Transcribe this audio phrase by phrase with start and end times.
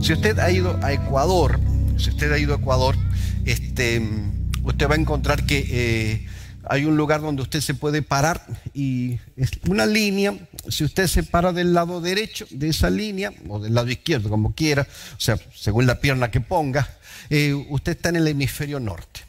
[0.00, 1.58] Si usted ha ido a Ecuador,
[1.98, 2.96] si usted ha ido a Ecuador,
[3.44, 4.00] este,
[4.62, 6.26] usted va a encontrar que eh,
[6.68, 10.34] hay un lugar donde usted se puede parar y es una línea,
[10.68, 14.54] si usted se para del lado derecho de esa línea o del lado izquierdo, como
[14.54, 14.86] quiera,
[15.16, 16.88] o sea, según la pierna que ponga,
[17.30, 19.20] eh, usted está en el hemisferio norte.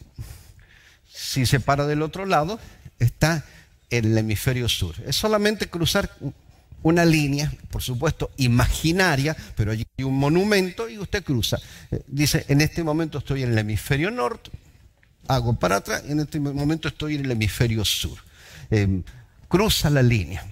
[1.11, 2.59] Si se para del otro lado,
[2.99, 3.45] está
[3.89, 4.95] en el hemisferio sur.
[5.05, 6.11] Es solamente cruzar
[6.83, 11.57] una línea, por supuesto, imaginaria, pero allí hay un monumento y usted cruza.
[11.91, 14.51] Eh, dice, en este momento estoy en el hemisferio norte,
[15.27, 18.17] hago para atrás y en este momento estoy en el hemisferio sur.
[18.69, 19.03] Em,
[19.47, 20.45] cruza la línea.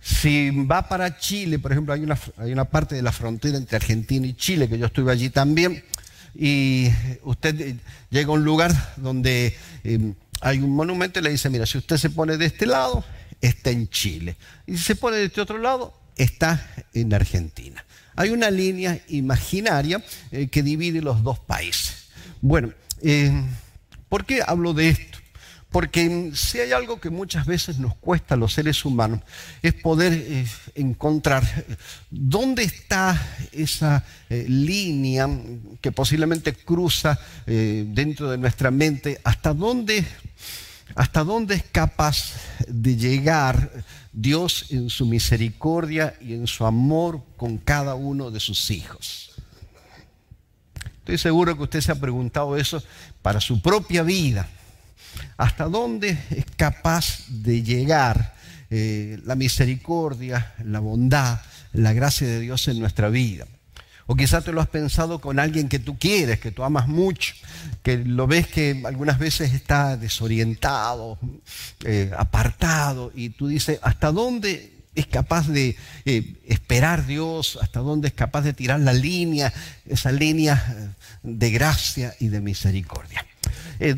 [0.00, 3.76] Si va para Chile, por ejemplo, hay una, hay una parte de la frontera entre
[3.76, 5.84] Argentina y Chile, que yo estuve allí también,
[6.34, 6.88] y
[7.22, 7.76] usted eh,
[8.08, 11.96] llega a un lugar donde em, hay un monumento y le dice, mira, si usted
[11.96, 13.04] se pone de este lado,
[13.40, 14.36] está en Chile.
[14.66, 17.84] Y si se pone de este otro lado, está en Argentina.
[18.16, 22.10] Hay una línea imaginaria eh, que divide los dos países.
[22.40, 22.72] Bueno,
[23.02, 23.32] eh,
[24.08, 25.18] ¿por qué hablo de esto?
[25.70, 29.20] Porque si hay algo que muchas veces nos cuesta a los seres humanos
[29.62, 31.44] es poder eh, encontrar
[32.10, 33.18] dónde está
[33.52, 35.28] esa línea
[35.80, 40.04] que posiblemente cruza dentro de nuestra mente, hasta dónde
[40.94, 42.34] ¿Hasta dónde es capaz
[42.66, 43.70] de llegar
[44.12, 49.32] Dios en su misericordia y en su amor con cada uno de sus hijos?
[50.98, 52.82] Estoy seguro que usted se ha preguntado eso
[53.22, 54.48] para su propia vida.
[55.36, 58.34] ¿Hasta dónde es capaz de llegar
[58.70, 61.40] eh, la misericordia, la bondad,
[61.72, 63.46] la gracia de Dios en nuestra vida?
[64.06, 67.34] O quizás te lo has pensado con alguien que tú quieres, que tú amas mucho,
[67.82, 71.18] que lo ves que algunas veces está desorientado,
[71.84, 77.58] eh, apartado, y tú dices, ¿hasta dónde es capaz de eh, esperar Dios?
[77.62, 79.52] ¿Hasta dónde es capaz de tirar la línea,
[79.86, 80.88] esa línea eh,
[81.22, 83.24] de gracia y de misericordia?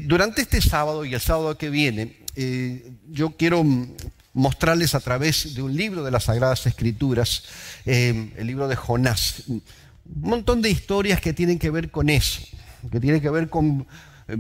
[0.07, 2.19] durante este sábado y el sábado que viene,
[3.11, 3.65] yo quiero
[4.33, 7.43] mostrarles a través de un libro de las Sagradas Escrituras,
[7.85, 9.43] el libro de Jonás,
[10.05, 12.43] un montón de historias que tienen que ver con eso,
[12.91, 13.87] que tienen que ver con
[14.29, 14.37] eh,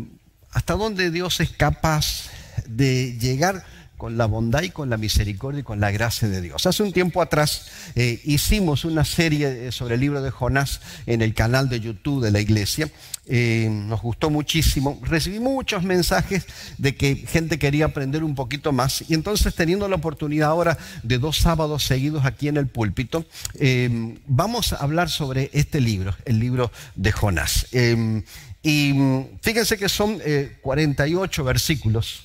[0.50, 2.30] hasta dónde Dios es capaz
[2.66, 3.64] de llegar
[4.02, 6.66] con la bondad y con la misericordia y con la gracia de Dios.
[6.66, 11.22] Hace un tiempo atrás eh, hicimos una serie eh, sobre el libro de Jonás en
[11.22, 12.90] el canal de YouTube de la iglesia.
[13.28, 14.98] Eh, nos gustó muchísimo.
[15.04, 16.46] Recibí muchos mensajes
[16.78, 19.04] de que gente quería aprender un poquito más.
[19.08, 23.24] Y entonces teniendo la oportunidad ahora de dos sábados seguidos aquí en el púlpito,
[24.26, 27.68] vamos a hablar sobre este libro, el libro de Jonás.
[28.64, 28.94] y
[29.42, 30.20] fíjense que son
[30.60, 32.24] 48 versículos.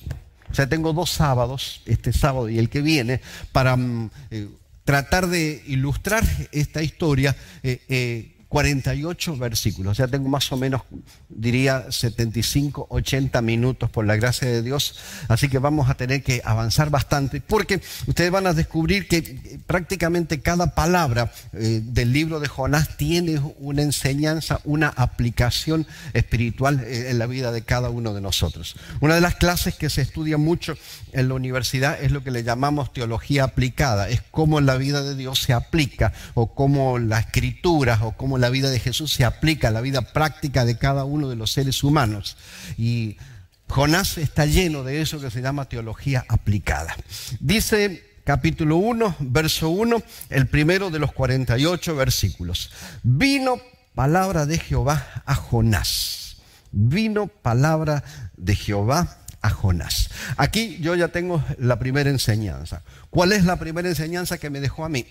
[0.50, 3.20] O sea, tengo dos sábados, este sábado y el que viene,
[3.52, 4.48] para mm, eh,
[4.84, 7.36] tratar de ilustrar esta historia.
[7.62, 10.82] Eh, eh, 48 versículos, sea, tengo más o menos,
[11.28, 14.98] diría, 75, 80 minutos por la gracia de Dios,
[15.28, 19.58] así que vamos a tener que avanzar bastante, porque ustedes van a descubrir que eh,
[19.66, 27.10] prácticamente cada palabra eh, del libro de Jonás tiene una enseñanza, una aplicación espiritual eh,
[27.10, 28.76] en la vida de cada uno de nosotros.
[29.00, 30.74] Una de las clases que se estudia mucho
[31.12, 35.16] en la universidad es lo que le llamamos teología aplicada, es cómo la vida de
[35.16, 39.68] Dios se aplica, o cómo la escritura, o cómo la vida de Jesús se aplica
[39.68, 42.36] a la vida práctica de cada uno de los seres humanos.
[42.76, 43.16] Y
[43.68, 46.96] Jonás está lleno de eso que se llama teología aplicada.
[47.40, 52.70] Dice capítulo 1, verso 1, el primero de los 48 versículos.
[53.02, 53.60] Vino
[53.94, 56.36] palabra de Jehová a Jonás.
[56.70, 58.04] Vino palabra
[58.36, 60.10] de Jehová a Jonás.
[60.36, 62.82] Aquí yo ya tengo la primera enseñanza.
[63.10, 65.06] ¿Cuál es la primera enseñanza que me dejó a mí?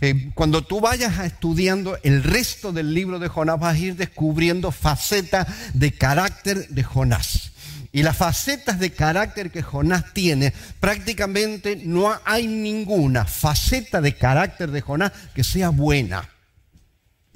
[0.00, 4.72] Eh, cuando tú vayas estudiando el resto del libro de Jonás, vas a ir descubriendo
[4.72, 7.52] facetas de carácter de Jonás.
[7.92, 14.70] Y las facetas de carácter que Jonás tiene, prácticamente no hay ninguna faceta de carácter
[14.70, 16.28] de Jonás que sea buena.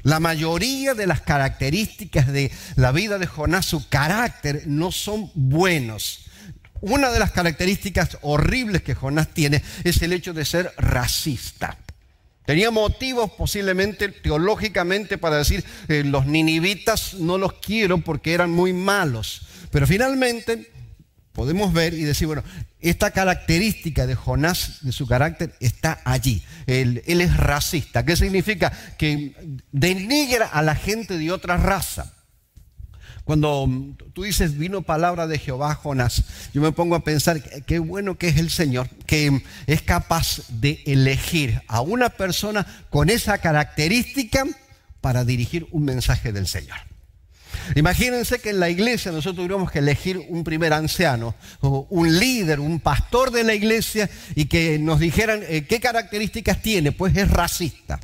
[0.02, 6.29] La mayoría de las características de la vida de Jonás, su carácter, no son buenos.
[6.80, 11.76] Una de las características horribles que Jonás tiene es el hecho de ser racista.
[12.46, 18.72] Tenía motivos posiblemente teológicamente para decir, eh, los ninivitas no los quiero porque eran muy
[18.72, 19.46] malos.
[19.70, 20.72] Pero finalmente
[21.32, 22.42] podemos ver y decir, bueno,
[22.80, 26.42] esta característica de Jonás, de su carácter, está allí.
[26.66, 28.04] Él, él es racista.
[28.04, 28.72] ¿Qué significa?
[28.98, 29.34] Que
[29.70, 32.14] denigra a la gente de otra raza.
[33.30, 33.70] Cuando
[34.12, 38.26] tú dices vino palabra de Jehová Jonás, yo me pongo a pensar qué bueno que
[38.26, 44.44] es el Señor, que es capaz de elegir a una persona con esa característica
[45.00, 46.76] para dirigir un mensaje del Señor.
[47.76, 52.80] Imagínense que en la iglesia nosotros tuviéramos que elegir un primer anciano, un líder, un
[52.80, 58.00] pastor de la iglesia, y que nos dijeran eh, qué características tiene, pues es racista.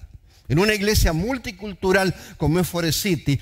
[0.48, 3.38] En una iglesia multicultural como es City,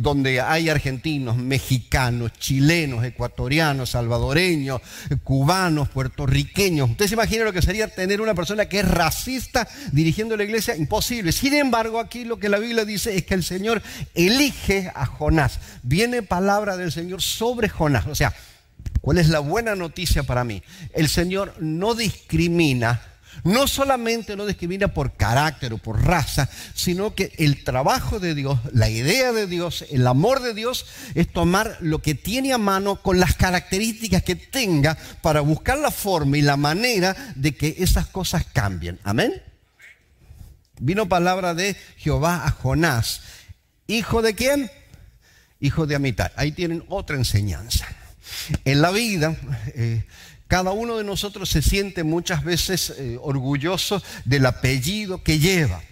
[0.00, 4.80] donde hay argentinos, mexicanos, chilenos, ecuatorianos, salvadoreños,
[5.22, 6.90] cubanos, puertorriqueños.
[6.90, 10.76] ¿Ustedes se imaginan lo que sería tener una persona que es racista dirigiendo la iglesia?
[10.76, 11.32] Imposible.
[11.32, 13.82] Sin embargo, aquí lo que la Biblia dice es que el Señor
[14.14, 15.60] elige a Jonás.
[15.82, 18.06] Viene palabra del Señor sobre Jonás.
[18.06, 18.34] O sea,
[19.00, 20.62] ¿cuál es la buena noticia para mí?
[20.92, 23.00] El Señor no discrimina
[23.44, 28.58] no solamente no discrimina por carácter o por raza, sino que el trabajo de Dios,
[28.72, 33.02] la idea de Dios, el amor de Dios es tomar lo que tiene a mano
[33.02, 38.06] con las características que tenga para buscar la forma y la manera de que esas
[38.06, 38.98] cosas cambien.
[39.04, 39.42] Amén.
[40.80, 43.22] Vino palabra de Jehová a Jonás.
[43.86, 44.70] ¿Hijo de quién?
[45.60, 46.30] Hijo de Amitai.
[46.36, 47.86] Ahí tienen otra enseñanza.
[48.64, 49.36] En la vida,
[49.74, 50.04] eh,
[50.48, 55.82] cada uno de nosotros se siente muchas veces eh, orgulloso del apellido que lleva.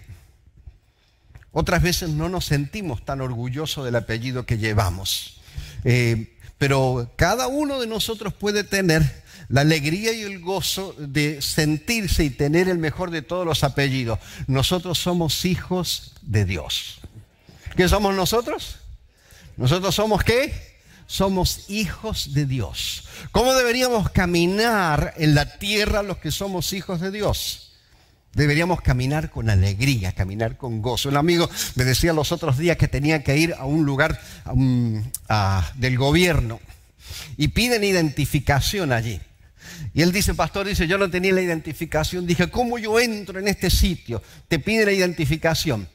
[1.51, 5.39] Otras veces no nos sentimos tan orgullosos del apellido que llevamos.
[5.83, 12.23] Eh, pero cada uno de nosotros puede tener la alegría y el gozo de sentirse
[12.23, 14.19] y tener el mejor de todos los apellidos.
[14.47, 16.99] Nosotros somos hijos de Dios.
[17.75, 18.77] ¿Qué somos nosotros?
[19.55, 20.66] Nosotros somos qué?
[21.07, 23.05] Somos hijos de Dios.
[23.31, 27.63] ¿Cómo deberíamos caminar en la tierra los que somos hijos de Dios?
[28.33, 31.09] Deberíamos caminar con alegría, caminar con gozo.
[31.09, 34.21] Un amigo me decía los otros días que tenía que ir a un lugar
[35.75, 36.59] del gobierno
[37.35, 39.19] y piden identificación allí.
[39.93, 42.27] Y él dice, pastor, dice, yo no tenía la identificación.
[42.27, 44.21] Dije, ¿cómo yo entro en este sitio?
[44.47, 45.87] Te pide la identificación.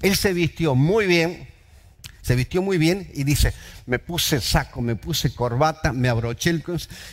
[0.00, 1.48] Él se vistió muy bien,
[2.22, 3.52] se vistió muy bien y dice,
[3.86, 6.64] me puse saco, me puse corbata, me abroché el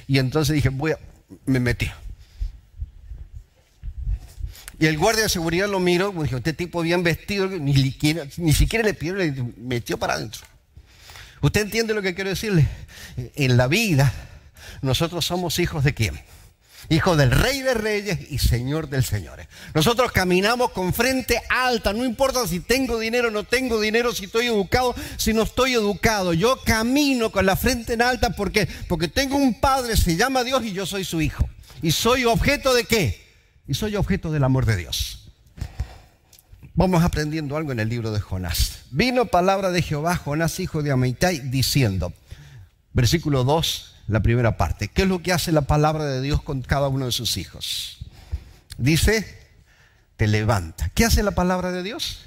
[0.08, 1.00] y entonces dije, voy a,
[1.46, 1.90] me metí.
[4.80, 7.74] Y el guardia de seguridad lo miró, dijo, este tipo bien vestido, ni,
[8.38, 10.42] ni siquiera le pidió, le metió para adentro.
[11.42, 12.68] ¿Usted entiende lo que quiero decirle?
[13.36, 14.14] En la vida,
[14.82, 16.20] nosotros somos hijos de quién?
[16.88, 19.48] Hijo del rey de reyes y señor del señores.
[19.74, 24.26] Nosotros caminamos con frente alta, no importa si tengo dinero o no tengo dinero, si
[24.26, 26.34] estoy educado, si no estoy educado.
[26.34, 30.64] Yo camino con la frente en alta porque, porque tengo un padre, se llama Dios
[30.64, 31.48] y yo soy su hijo.
[31.82, 33.28] ¿Y soy objeto de qué?
[33.68, 35.20] Y soy objeto del amor de Dios.
[36.80, 38.84] Vamos aprendiendo algo en el libro de Jonás.
[38.92, 42.14] Vino palabra de Jehová, Jonás, hijo de Amitai, diciendo,
[42.94, 44.88] versículo 2, la primera parte.
[44.88, 48.00] ¿Qué es lo que hace la palabra de Dios con cada uno de sus hijos?
[48.78, 49.40] Dice,
[50.18, 50.90] te levanta.
[50.90, 52.26] ¿Qué hace la palabra de Dios?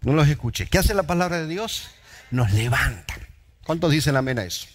[0.00, 0.66] No los escuché.
[0.66, 1.88] ¿Qué hace la palabra de Dios?
[2.30, 3.14] Nos levanta.
[3.64, 4.66] ¿Cuántos dicen amén a eso?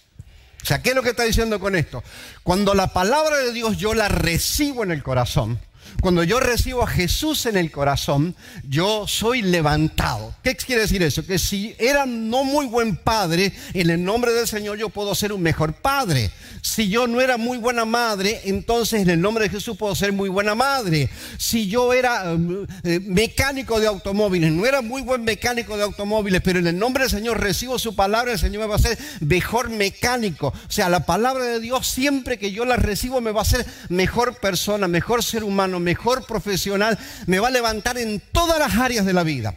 [0.62, 2.04] O sea, ¿qué es lo que está diciendo con esto?
[2.44, 5.60] Cuando la palabra de Dios yo la recibo en el corazón,
[6.02, 8.36] cuando yo recibo a Jesús en el corazón,
[8.68, 10.34] yo soy levantado.
[10.44, 11.26] ¿Qué quiere decir eso?
[11.26, 15.34] Que si era no muy buen padre, en el nombre del Señor yo puedo ser
[15.34, 16.32] un mejor padre.
[16.62, 20.14] Si yo no era muy buena madre, entonces en el nombre de Jesús puedo ser
[20.14, 21.10] muy buena madre.
[21.38, 26.42] Si yo era um, eh, mecánico de automóviles, no era muy buen mecánico de automóviles,
[26.44, 28.98] pero en el nombre del Señor recibo su palabra, el Señor me va a hacer
[29.22, 30.48] mejor mecánico.
[30.48, 33.66] O sea, la palabra de Dios siempre que yo la recibo me va a hacer
[33.90, 39.06] mejor persona, mejor ser humano mejor profesional, me va a levantar en todas las áreas
[39.06, 39.54] de la vida.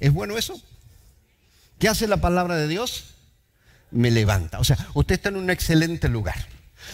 [0.00, 0.60] ¿Es bueno eso?
[1.78, 3.14] ¿Qué hace la palabra de Dios?
[3.90, 4.58] Me levanta.
[4.58, 6.46] O sea, usted está en un excelente lugar.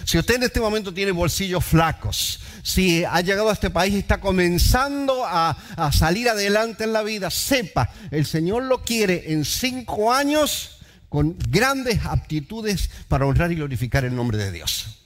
[0.04, 3.98] Si usted en este momento tiene bolsillos flacos, si ha llegado a este país y
[3.98, 9.44] está comenzando a, a, salir adelante en la vida, sepa, el Señor lo quiere en
[9.44, 15.03] cinco años con grandes aptitudes para honrar y glorificar el nombre de Dios.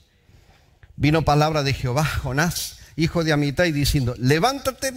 [1.00, 4.92] Vino palabra de Jehová, Jonás, hijo de Amitai, diciendo, levántate,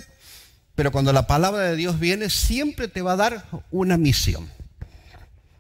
[0.74, 4.50] pero cuando la palabra de Dios viene, siempre te va a dar una misión.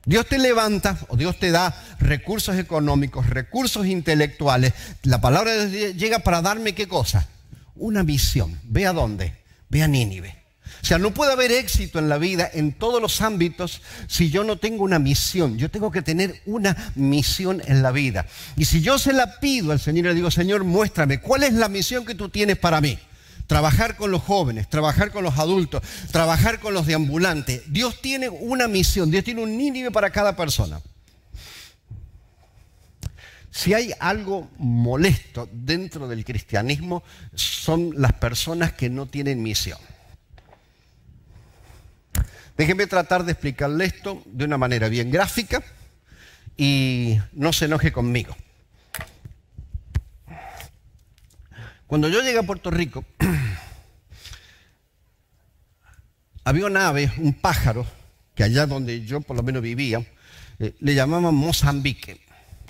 [0.03, 4.73] Dios te levanta o Dios te da recursos económicos, recursos intelectuales.
[5.03, 7.27] La palabra de Dios llega para darme qué cosa?
[7.75, 8.59] Una misión.
[8.63, 9.35] ¿Ve a dónde?
[9.69, 10.40] Ve a Nínive.
[10.81, 14.43] O sea, no puede haber éxito en la vida en todos los ámbitos si yo
[14.43, 15.57] no tengo una misión.
[15.57, 18.25] Yo tengo que tener una misión en la vida.
[18.57, 21.69] Y si yo se la pido al Señor le digo, Señor, muéstrame, ¿cuál es la
[21.69, 22.97] misión que tú tienes para mí?
[23.45, 27.61] Trabajar con los jóvenes, trabajar con los adultos, trabajar con los deambulantes.
[27.67, 30.81] Dios tiene una misión, Dios tiene un Nínive para cada persona.
[33.51, 37.03] Si hay algo molesto dentro del cristianismo,
[37.35, 39.77] son las personas que no tienen misión.
[42.61, 45.63] Déjeme tratar de explicarle esto de una manera bien gráfica
[46.55, 48.37] y no se enoje conmigo.
[51.87, 53.03] Cuando yo llegué a Puerto Rico,
[56.43, 57.83] había una ave, un pájaro,
[58.35, 60.05] que allá donde yo por lo menos vivía,
[60.59, 62.21] eh, le llamaban Mozambique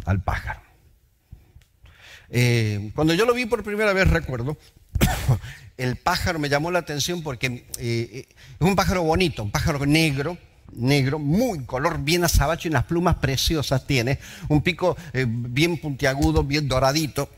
[0.06, 0.62] al pájaro.
[2.30, 4.58] Eh, cuando yo lo vi por primera vez, recuerdo,
[5.82, 10.38] el pájaro me llamó la atención porque eh, es un pájaro bonito, un pájaro negro,
[10.74, 16.68] negro, muy color bien azabache y unas plumas preciosas tiene, un pico bien puntiagudo, bien
[16.68, 17.30] doradito.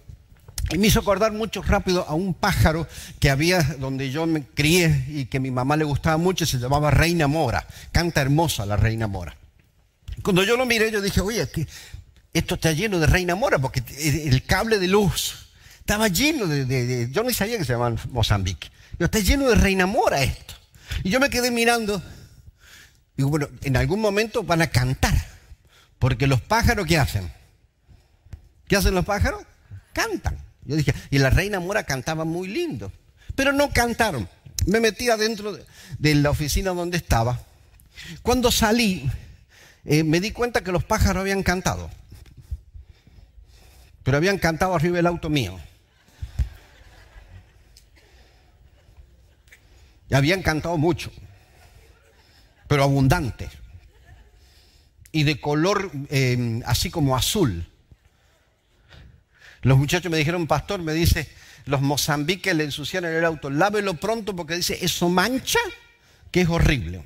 [0.71, 2.87] Y me hizo acordar mucho rápido a un pájaro
[3.19, 6.57] que había donde yo me crié y que a mi mamá le gustaba mucho, se
[6.57, 7.65] llamaba Reina Mora.
[7.91, 9.35] Canta hermosa la Reina Mora.
[10.21, 11.47] Cuando yo lo miré, yo dije, oye,
[12.33, 15.42] esto está lleno de Reina Mora, porque el cable de luz
[15.83, 17.09] estaba lleno de...
[17.11, 18.71] yo no sabía que se llamaba Mozambique.
[18.97, 20.53] Yo, está lleno de Reina Mora esto.
[21.03, 22.01] Y yo me quedé mirando.
[23.17, 25.13] Digo, bueno, en algún momento van a cantar.
[25.99, 27.29] Porque los pájaros, ¿qué hacen?
[28.65, 29.43] ¿Qué hacen los pájaros?
[29.91, 30.37] Cantan.
[30.63, 32.89] Yo dije, y la reina Mora cantaba muy lindo,
[33.35, 34.29] pero no cantaron.
[34.65, 35.59] Me metí adentro
[35.99, 37.41] de la oficina donde estaba.
[38.21, 39.11] Cuando salí,
[39.83, 41.89] eh, me di cuenta que los pájaros habían cantado,
[44.03, 45.59] pero habían cantado arriba del auto mío.
[50.13, 51.11] Habían cantado mucho,
[52.67, 53.49] pero abundante.
[55.11, 57.67] Y de color eh, así como azul.
[59.61, 61.29] Los muchachos me dijeron, pastor, me dice,
[61.65, 65.59] los mozambiques le ensuciaron el auto, lávelo pronto porque dice, eso mancha,
[66.31, 67.03] que es horrible.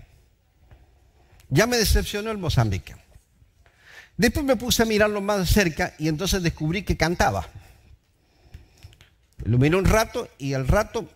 [1.49, 2.95] Ya me decepcionó el Mozambique.
[4.17, 7.47] Después me puse a mirarlo más cerca y entonces descubrí que cantaba.
[9.43, 11.09] Lo miré un rato y al rato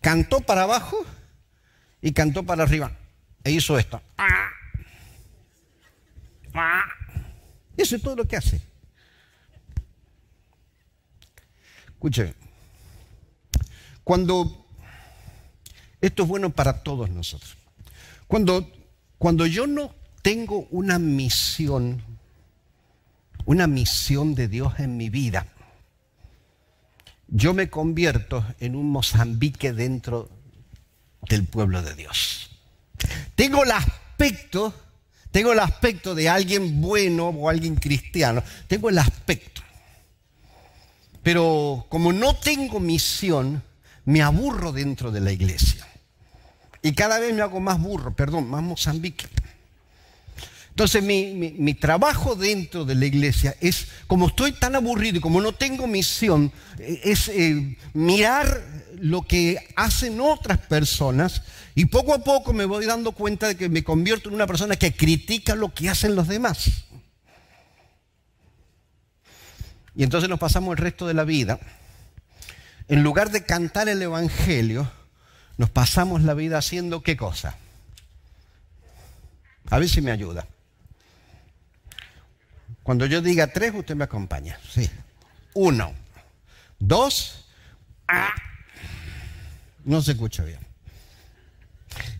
[0.00, 1.04] cantó para abajo
[2.04, 2.92] y cantó para arriba.
[3.42, 4.00] E hizo esto.
[7.78, 8.60] Eso es todo lo que hace.
[11.86, 12.34] Escuche,
[14.04, 14.66] cuando,
[16.02, 17.56] esto es bueno para todos nosotros,
[18.28, 18.70] cuando,
[19.16, 22.02] cuando yo no tengo una misión,
[23.46, 25.46] una misión de Dios en mi vida,
[27.28, 30.28] yo me convierto en un Mozambique dentro
[31.28, 32.50] del pueblo de Dios.
[33.34, 34.74] Tengo el aspecto,
[35.30, 39.62] tengo el aspecto de alguien bueno o alguien cristiano, tengo el aspecto.
[41.22, 43.62] Pero como no tengo misión,
[44.04, 45.86] me aburro dentro de la iglesia.
[46.82, 49.26] Y cada vez me hago más burro, perdón, más Mozambique.
[50.74, 55.52] Entonces mi, trabajo dentro de la iglesia es, como estoy tan aburrido y como no
[55.52, 56.50] tengo misión,
[56.80, 58.60] eh, es eh, mirar
[58.98, 61.42] lo que hacen otras personas
[61.76, 64.74] y poco a poco me voy dando cuenta de que me convierto en una persona
[64.74, 66.68] que critica lo que hacen los demás.
[69.94, 71.60] Y entonces nos pasamos el resto de la vida.
[72.88, 74.90] En lugar de cantar el Evangelio,
[75.56, 77.58] nos pasamos la vida haciendo qué cosa.
[79.70, 80.48] A ver si me ayuda.
[82.84, 84.56] Cuando yo diga tres, usted me acompaña.
[84.70, 84.88] Sí.
[85.54, 85.92] Uno.
[86.78, 87.46] Dos.
[88.06, 88.32] Ah.
[89.84, 90.60] No se escucha bien.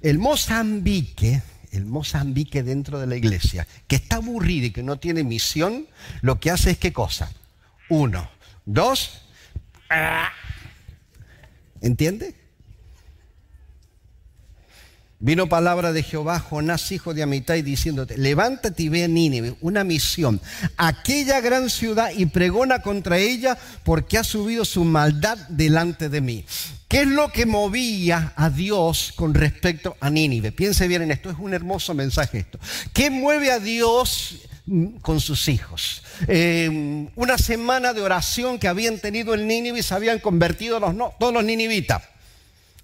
[0.01, 1.41] El Mozambique,
[1.71, 5.87] el Mozambique dentro de la iglesia, que está aburrido y que no tiene misión,
[6.21, 7.31] lo que hace es qué cosa
[7.89, 8.29] uno.
[8.65, 9.23] Dos.
[11.81, 12.35] ¿Entiende?
[15.25, 19.83] Vino palabra de Jehová, Jonás, hijo de Amitai, diciéndote, levántate y ve a Nínive, una
[19.83, 20.39] misión,
[20.77, 26.45] aquella gran ciudad y pregona contra ella porque ha subido su maldad delante de mí.
[26.89, 30.53] ¿Qué es lo que movía a Dios con respecto a Nínive?
[30.53, 32.59] Piense bien en esto, es un hermoso mensaje esto.
[32.93, 34.41] ¿Qué mueve a Dios
[35.03, 36.03] con sus hijos.
[36.27, 40.95] Eh, una semana de oración que habían tenido en Nínive y se habían convertido los,
[41.19, 42.03] todos los ninivitas.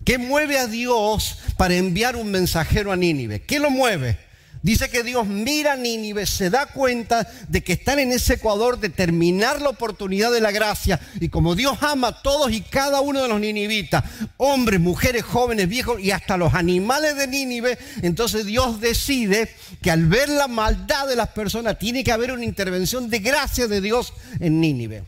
[0.05, 3.43] ¿Qué mueve a Dios para enviar un mensajero a Nínive?
[3.43, 4.19] ¿Qué lo mueve?
[4.63, 8.79] Dice que Dios mira a Nínive, se da cuenta de que están en ese Ecuador
[8.79, 11.01] de terminar la oportunidad de la gracia.
[11.19, 14.05] Y como Dios ama a todos y cada uno de los ninivitas,
[14.37, 20.07] hombres, mujeres, jóvenes, viejos y hasta los animales de Nínive, entonces Dios decide que al
[20.07, 24.13] ver la maldad de las personas tiene que haber una intervención de gracia de Dios
[24.41, 25.05] en Nínive.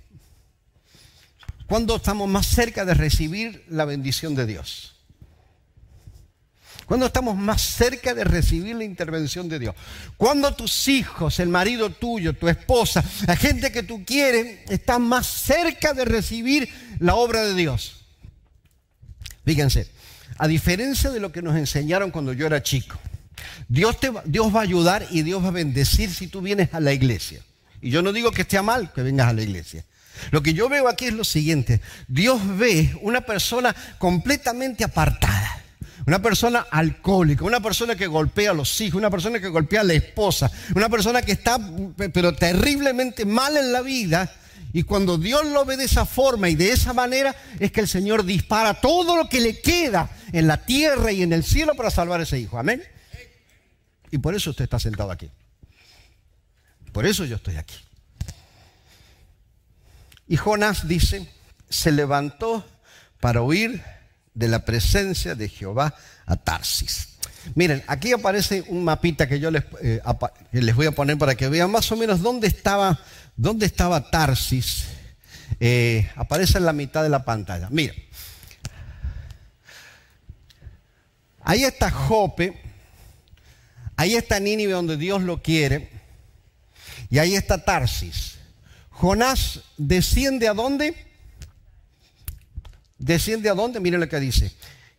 [1.72, 4.92] ¿Cuándo estamos más cerca de recibir la bendición de Dios?
[6.84, 9.74] Cuando estamos más cerca de recibir la intervención de Dios.
[10.18, 15.26] Cuando tus hijos, el marido tuyo, tu esposa, la gente que tú quieres, están más
[15.26, 18.04] cerca de recibir la obra de Dios.
[19.46, 19.88] Fíjense,
[20.36, 22.98] a diferencia de lo que nos enseñaron cuando yo era chico,
[23.66, 26.80] Dios, te, Dios va a ayudar y Dios va a bendecir si tú vienes a
[26.80, 27.40] la iglesia.
[27.80, 29.86] Y yo no digo que esté mal que vengas a la iglesia.
[30.30, 31.80] Lo que yo veo aquí es lo siguiente.
[32.08, 35.58] Dios ve una persona completamente apartada.
[36.06, 39.84] Una persona alcohólica, una persona que golpea a los hijos, una persona que golpea a
[39.84, 41.60] la esposa, una persona que está
[42.12, 44.32] pero terriblemente mal en la vida.
[44.72, 47.88] Y cuando Dios lo ve de esa forma y de esa manera, es que el
[47.88, 51.90] Señor dispara todo lo que le queda en la tierra y en el cielo para
[51.90, 52.58] salvar a ese hijo.
[52.58, 52.82] Amén.
[54.10, 55.30] Y por eso usted está sentado aquí.
[56.92, 57.76] Por eso yo estoy aquí.
[60.32, 61.28] Y Jonás dice,
[61.68, 62.64] se levantó
[63.20, 63.82] para huir
[64.32, 67.18] de la presencia de Jehová a Tarsis.
[67.54, 70.00] Miren, aquí aparece un mapita que yo les, eh,
[70.74, 72.98] voy a poner para que vean más o menos dónde estaba,
[73.36, 74.86] dónde estaba Tarsis.
[75.60, 77.68] Eh, aparece en la mitad de la pantalla.
[77.68, 78.02] Miren,
[81.42, 82.58] ahí está Jope,
[83.96, 85.90] ahí está Nínive donde Dios lo quiere,
[87.10, 88.31] y ahí está Tarsis.
[88.92, 90.94] Jonás desciende a dónde?
[92.98, 93.80] ¿Desciende a dónde?
[93.80, 94.52] Miren lo que dice.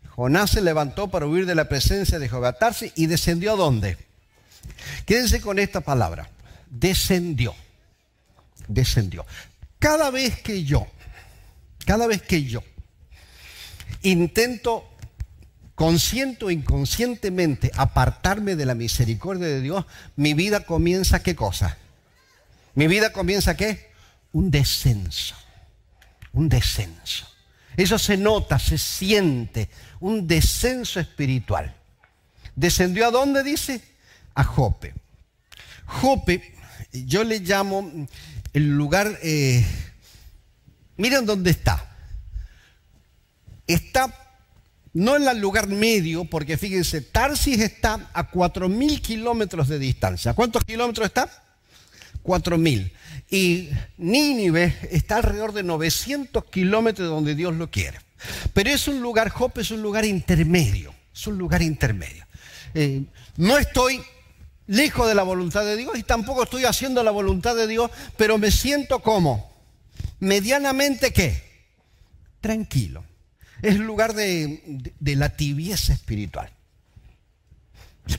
[0.10, 2.56] Jonás se levantó para huir de la presencia de Jehová
[2.96, 3.98] y descendió a dónde?
[5.06, 6.30] Quédense con esta palabra.
[6.70, 7.56] Descendió.
[8.68, 9.26] Descendió.
[9.80, 10.88] Cada vez que yo,
[11.86, 12.64] cada vez que yo
[14.02, 14.90] intento
[15.76, 19.86] consciente o inconscientemente apartarme de la misericordia de Dios,
[20.16, 21.78] mi vida comienza qué cosa?
[22.76, 23.92] Mi vida comienza qué?
[24.32, 25.36] Un descenso.
[26.34, 27.28] Un descenso.
[27.78, 31.76] Eso se nota, se siente, un descenso espiritual.
[32.56, 33.82] ¿Descendió a dónde dice?
[34.36, 34.94] A Jope.
[35.86, 36.56] Jope,
[36.92, 38.08] yo le llamo
[38.54, 39.66] el lugar, eh,
[40.98, 41.90] miren dónde está.
[43.66, 44.14] Está
[44.94, 50.34] no en el lugar medio, porque fíjense, Tarsis está a 4.000 kilómetros de distancia.
[50.36, 51.43] ¿Cuántos kilómetros está?
[52.24, 52.92] 4.000.
[53.30, 58.00] Y Nínive está alrededor de 900 kilómetros de donde Dios lo quiere.
[58.54, 62.26] Pero es un lugar, Jope es un lugar intermedio, es un lugar intermedio.
[62.74, 63.04] Eh,
[63.38, 64.02] no estoy
[64.68, 68.38] lejos de la voluntad de Dios y tampoco estoy haciendo la voluntad de Dios, pero
[68.38, 69.52] me siento como
[70.20, 71.44] medianamente qué?
[72.40, 73.04] Tranquilo.
[73.62, 76.53] Es el lugar de la tibieza espiritual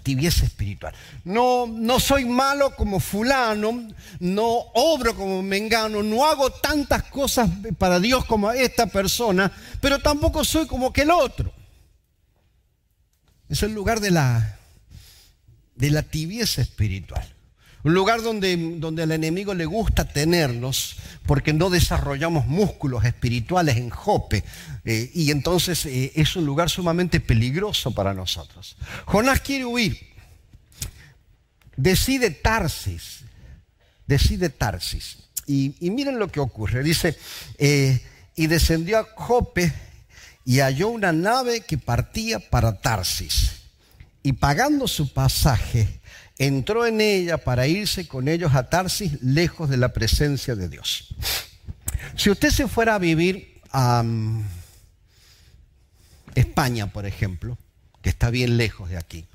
[0.02, 0.94] tibieza espiritual.
[1.24, 8.00] No, no soy malo como fulano, no obro como mengano, no hago tantas cosas para
[8.00, 11.52] Dios como esta persona, pero tampoco soy como que el otro.
[13.48, 14.58] Es el lugar de la,
[15.74, 17.33] de la tibieza espiritual.
[17.84, 23.90] Un lugar donde, donde al enemigo le gusta tenernos porque no desarrollamos músculos espirituales en
[23.90, 24.42] Jope.
[24.86, 28.76] Eh, y entonces eh, es un lugar sumamente peligroso para nosotros.
[29.04, 29.98] Jonás quiere huir.
[31.76, 33.20] Decide Tarsis.
[34.06, 35.18] Decide Tarsis.
[35.46, 36.82] Y, miren lo que ocurre.
[36.82, 37.16] Dice,
[37.58, 38.00] eh,
[38.34, 39.72] y descendió a Jope
[40.46, 43.62] y halló una nave que partía para Tarsis.
[44.22, 46.00] Y pagando su pasaje,
[46.38, 51.14] entró en ella para irse con ellos a Tarsis, lejos de la presencia de Dios.
[52.16, 54.44] Si usted se fuera a vivir a mm,
[56.34, 57.58] España, por ejemplo,
[58.02, 59.26] que está bien lejos de aquí,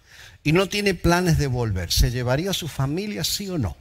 [0.44, 3.76] y no tiene planes de volver, ¿se llevaría a su familia, sí o no?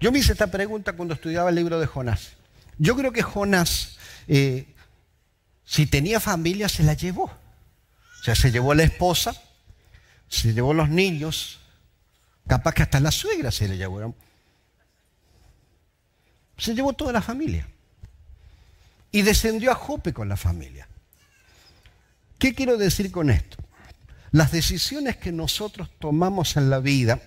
[0.00, 2.32] Yo me hice esta pregunta cuando estudiaba el libro de Jonás.
[2.78, 3.98] Yo creo que Jonás,
[4.28, 4.72] eh,
[5.64, 7.24] si tenía familia, se la llevó.
[7.24, 9.34] O sea, se llevó a la esposa,
[10.28, 11.60] se llevó los niños,
[12.46, 14.14] capaz que hasta la suegra se le llevaron.
[16.56, 17.68] Se llevó toda la familia.
[19.10, 20.86] Y descendió a Jope con la familia.
[22.38, 23.56] ¿Qué quiero decir con esto?
[24.30, 27.20] Las decisiones que nosotros tomamos en la vida,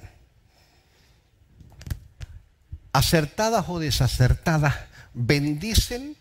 [2.93, 4.75] acertadas o desacertadas,
[5.13, 6.15] bendicen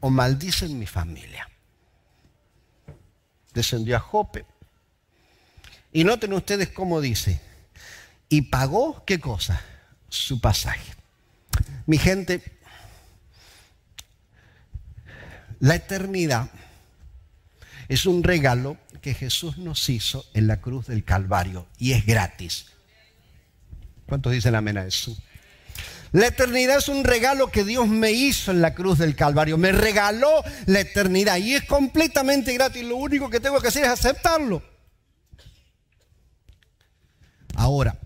[0.00, 1.48] o maldicen mi familia.
[3.54, 4.44] Descendió a Jope,
[5.94, 7.40] y noten ustedes cómo dice,
[8.28, 9.62] y pagó qué cosa?
[10.08, 10.92] Su pasaje.
[11.86, 12.42] Mi gente,
[15.60, 16.50] la eternidad
[17.88, 22.66] es un regalo que Jesús nos hizo en la cruz del Calvario y es gratis.
[24.06, 25.16] ¿Cuántos dicen amén a eso?
[26.10, 29.58] La eternidad es un regalo que Dios me hizo en la cruz del Calvario.
[29.58, 32.82] Me regaló la eternidad y es completamente gratis.
[32.82, 34.73] Lo único que tengo que hacer es aceptarlo.
[37.54, 37.98] Ahora,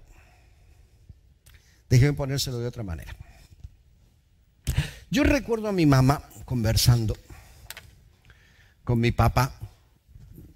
[1.88, 3.14] déjeme ponérselo de otra manera.
[5.10, 7.16] Yo recuerdo a mi mamá conversando
[8.84, 9.54] con mi papá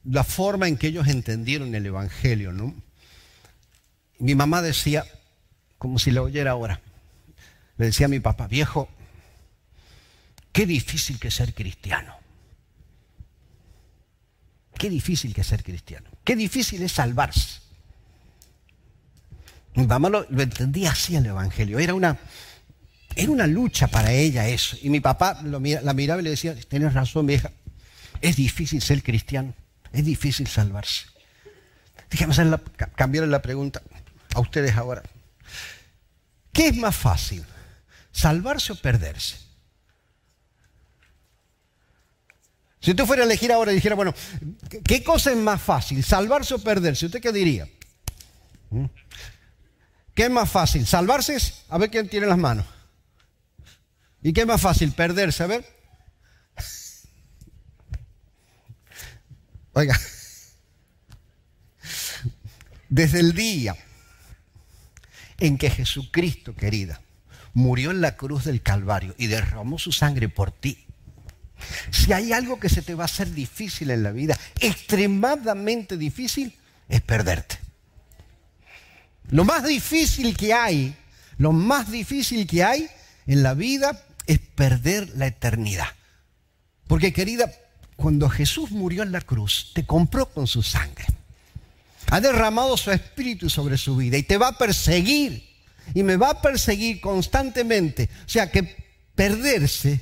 [0.04, 2.74] la forma en que ellos entendieron el Evangelio, ¿no?
[4.18, 5.04] Mi mamá decía,
[5.78, 6.80] como si lo oyera ahora,
[7.76, 8.88] le decía a mi papá, viejo,
[10.52, 12.14] qué difícil que ser cristiano.
[14.74, 16.10] Qué difícil que ser cristiano.
[16.24, 17.60] Qué difícil es salvarse.
[19.74, 21.78] Mi mamá lo, entendía así el Evangelio.
[21.78, 22.18] Era una,
[23.14, 24.76] era una lucha para ella eso.
[24.82, 27.50] Y mi papá la miraba y le decía, tienes razón, vieja.
[28.20, 29.54] Es difícil ser cristiano.
[29.92, 31.06] Es difícil salvarse.
[32.10, 32.34] Déjame
[32.94, 33.82] cambiar la pregunta
[34.34, 35.02] a ustedes ahora.
[36.52, 37.44] ¿Qué es más fácil?
[38.10, 39.36] ¿Salvarse o perderse?
[42.80, 44.12] Si usted fuera a elegir ahora y dijera, bueno,
[44.84, 46.02] ¿qué cosa es más fácil?
[46.02, 47.06] ¿Salvarse o perderse?
[47.06, 47.68] ¿Usted qué diría?
[50.14, 50.86] ¿Qué es más fácil?
[50.86, 51.36] ¿Salvarse?
[51.68, 52.66] A ver quién tiene las manos.
[54.22, 54.92] ¿Y qué es más fácil?
[54.92, 55.42] Perderse.
[55.42, 55.64] A ver.
[59.72, 59.98] Oiga.
[62.88, 63.74] Desde el día
[65.38, 67.00] en que Jesucristo, querida,
[67.54, 70.86] murió en la cruz del Calvario y derramó su sangre por ti.
[71.90, 76.56] Si hay algo que se te va a hacer difícil en la vida, extremadamente difícil,
[76.88, 77.58] es perderte.
[79.32, 80.94] Lo más difícil que hay,
[81.38, 82.88] lo más difícil que hay
[83.26, 85.88] en la vida es perder la eternidad.
[86.86, 87.50] Porque querida,
[87.96, 91.06] cuando Jesús murió en la cruz, te compró con su sangre
[92.12, 95.48] ha derramado su espíritu sobre su vida y te va a perseguir
[95.94, 98.10] y me va a perseguir constantemente.
[98.26, 98.76] O sea que
[99.14, 99.98] perderse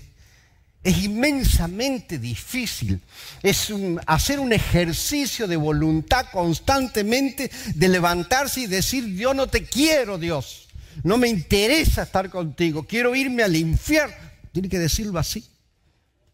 [0.82, 3.00] es inmensamente difícil.
[3.42, 3.72] Es
[4.06, 10.68] hacer un ejercicio de voluntad constantemente de levantarse y decir, yo no te quiero, Dios.
[11.02, 12.84] No me interesa estar contigo.
[12.84, 14.16] Quiero irme al infierno.
[14.52, 15.48] Tiene que decirlo así.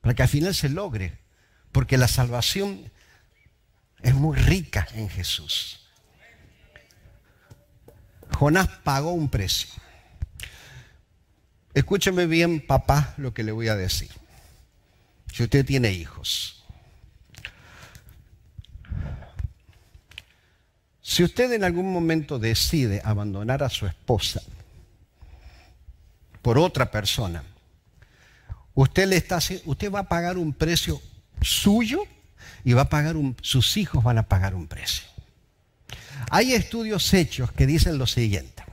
[0.01, 1.19] Para que al final se logre.
[1.73, 2.91] Porque la salvación
[4.03, 5.81] es muy rica en Jesús.
[8.33, 9.69] Jonás pagó un precio.
[11.75, 14.11] Escúcheme bien, papá, lo que le voy a decir.
[15.37, 16.65] Si usted tiene hijos.
[21.03, 24.41] Si usted en algún momento decide abandonar a su esposa
[26.41, 27.43] por otra persona,
[28.73, 31.03] usted, le está, usted va a pagar un precio
[31.43, 32.05] suyo
[32.65, 35.05] y va a pagar sus hijos van a pagar un precio.
[36.31, 38.65] Hay estudios hechos que dicen lo siguiente.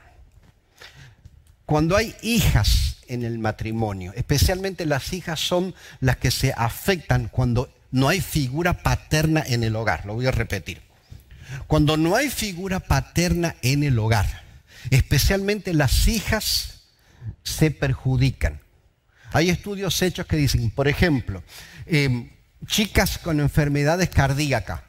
[1.66, 7.74] Cuando hay hijas en el matrimonio, especialmente las hijas son las que se afectan cuando
[7.92, 10.06] no hay figura paterna en el hogar.
[10.06, 10.82] Lo voy a repetir.
[11.68, 14.44] Cuando no hay figura paterna en el hogar,
[14.90, 16.82] especialmente las hijas
[17.44, 18.60] se perjudican.
[19.32, 21.44] Hay estudios hechos que dicen, por ejemplo,
[21.86, 22.32] eh,
[22.66, 24.82] chicas con enfermedades cardíacas,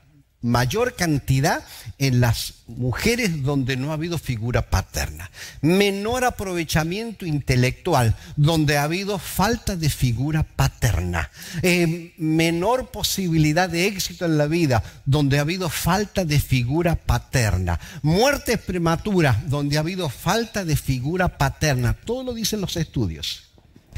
[0.44, 1.64] mayor cantidad
[1.96, 5.30] en las mujeres donde no ha habido figura paterna,
[5.62, 11.30] menor aprovechamiento intelectual donde ha habido falta de figura paterna,
[11.62, 17.80] eh, menor posibilidad de éxito en la vida donde ha habido falta de figura paterna,
[18.02, 23.44] muertes prematuras donde ha habido falta de figura paterna, todo lo dicen los estudios.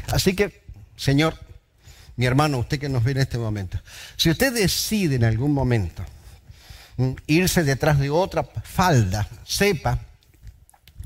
[0.07, 0.63] Así que,
[0.95, 1.37] Señor,
[2.15, 3.81] mi hermano, usted que nos ve en este momento,
[4.15, 6.05] si usted decide en algún momento
[7.27, 9.99] irse detrás de otra falda, sepa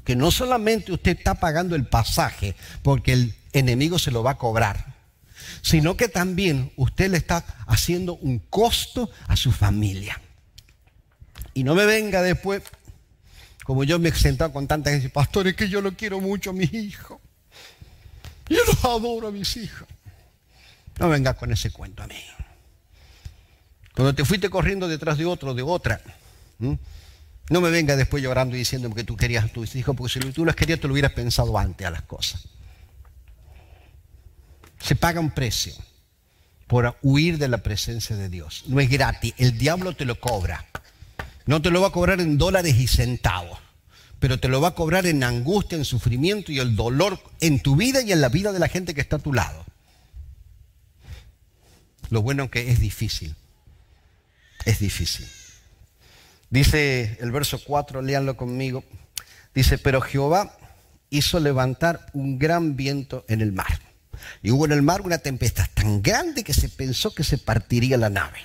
[0.04, 4.38] que no solamente usted está pagando el pasaje porque el enemigo se lo va a
[4.38, 4.95] cobrar,
[5.62, 10.19] sino que también usted le está haciendo un costo a su familia.
[11.54, 12.63] Y no me venga después,
[13.65, 16.54] como yo me he sentado con tanta gente, pastores, que yo lo quiero mucho a
[16.54, 17.19] mis hijos.
[18.47, 19.88] Yo los adoro a mis hijos.
[20.99, 22.21] No vengas con ese cuento a mí.
[23.95, 26.01] Cuando te fuiste corriendo detrás de otro, de otra,
[26.60, 30.32] no me vengas después llorando y diciendo que tú querías a tus hijos, porque si
[30.32, 32.47] tú las querías te lo hubieras pensado antes a las cosas.
[34.80, 35.73] Se paga un precio
[36.67, 38.63] por huir de la presencia de Dios.
[38.67, 40.65] No es gratis, el diablo te lo cobra.
[41.45, 43.60] No te lo va a cobrar en dólares y centavos,
[44.19, 47.75] pero te lo va a cobrar en angustia, en sufrimiento y el dolor en tu
[47.75, 49.65] vida y en la vida de la gente que está a tu lado.
[52.10, 53.36] Lo bueno que es difícil.
[54.65, 55.28] Es difícil.
[56.50, 58.84] Dice el verso 4, léanlo conmigo.
[59.54, 60.58] Dice, pero Jehová
[61.10, 63.80] hizo levantar un gran viento en el mar.
[64.43, 67.97] Y hubo en el mar una tempestad tan grande que se pensó que se partiría
[67.97, 68.39] la nave.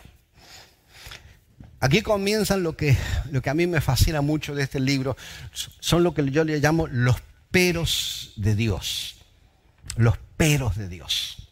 [1.81, 2.97] Aquí comienzan lo que,
[3.31, 5.17] lo que a mí me fascina mucho de este libro.
[5.53, 7.17] Son lo que yo le llamo los
[7.51, 9.17] peros de Dios.
[9.97, 11.46] Los peros de Dios.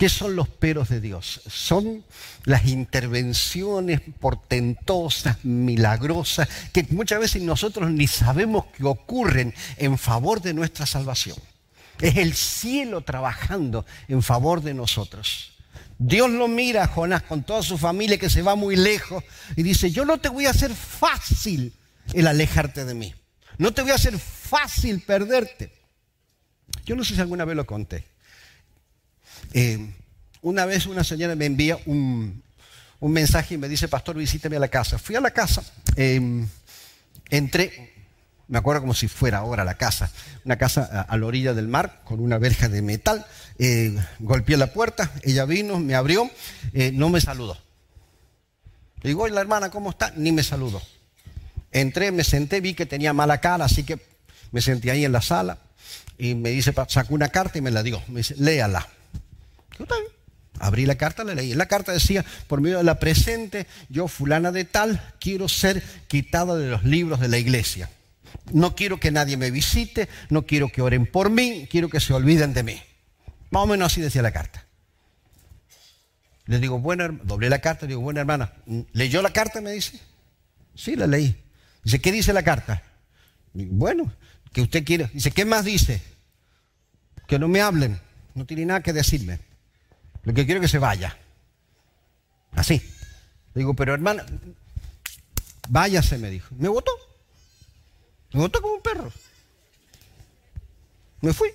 [0.00, 1.42] ¿Qué son los peros de Dios?
[1.46, 2.02] Son
[2.44, 10.54] las intervenciones portentosas, milagrosas, que muchas veces nosotros ni sabemos que ocurren en favor de
[10.54, 11.36] nuestra salvación.
[12.00, 15.52] Es el cielo trabajando en favor de nosotros.
[15.98, 19.22] Dios lo mira a Jonás con toda su familia que se va muy lejos
[19.54, 21.74] y dice, yo no te voy a hacer fácil
[22.14, 23.14] el alejarte de mí.
[23.58, 25.70] No te voy a hacer fácil perderte.
[26.86, 28.08] Yo no sé si alguna vez lo conté.
[29.52, 29.94] Eh,
[30.42, 32.42] una vez una señora me envía un,
[33.00, 34.98] mensaje y me dice, pastor, visíteme a la casa.
[34.98, 35.62] Fui a la casa,
[35.96, 36.46] em,
[37.30, 37.92] entré,
[38.48, 40.10] me acuerdo como si fuera ahora la casa,
[40.44, 43.26] una casa a, la orilla del mar con una verja de metal.
[43.58, 46.30] Eh, golpeé la puerta, ella vino, me abrió,
[46.72, 47.58] eh, no me saludó.
[49.02, 50.12] Le digo, la hermana, ¿cómo está?
[50.16, 50.82] Ni me saludó.
[51.72, 53.98] Entré, me senté, vi que tenía mala cara, así que
[54.52, 55.58] me senté ahí en la sala
[56.18, 58.02] y me dice, sacó una carta y me la dio.
[58.08, 58.86] Me dice, léala.
[60.58, 61.54] Abrí la carta, la leí.
[61.54, 66.56] La carta decía, por medio de la presente, yo fulana de tal, quiero ser quitada
[66.56, 67.90] de los libros de la iglesia.
[68.52, 72.12] No quiero que nadie me visite, no quiero que oren por mí, quiero que se
[72.12, 72.82] olviden de mí.
[73.50, 74.64] Más o menos así decía la carta.
[76.46, 78.52] Le digo, buena, doblé la carta, le digo, buena hermana,
[78.92, 79.60] ¿leyó la carta?
[79.60, 79.98] Me dice.
[80.74, 81.36] Sí, la leí.
[81.84, 82.82] Dice, ¿qué dice la carta?
[83.54, 84.12] Bueno,
[84.52, 85.10] que usted quiere.
[85.14, 86.02] Dice, ¿qué más dice?
[87.26, 87.98] Que no me hablen,
[88.34, 89.38] no tiene nada que decirme.
[90.24, 91.16] Lo que quiero es que se vaya.
[92.52, 92.82] Así.
[93.54, 94.24] Digo, pero hermana,
[95.68, 96.54] váyase, me dijo.
[96.58, 96.92] Me votó.
[98.32, 99.12] Me votó como un perro.
[101.20, 101.50] Me fui.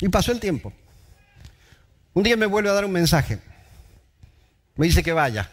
[0.00, 0.72] Y pasó el tiempo.
[2.14, 3.40] Un día me vuelve a dar un mensaje.
[4.76, 5.50] Me dice que vaya.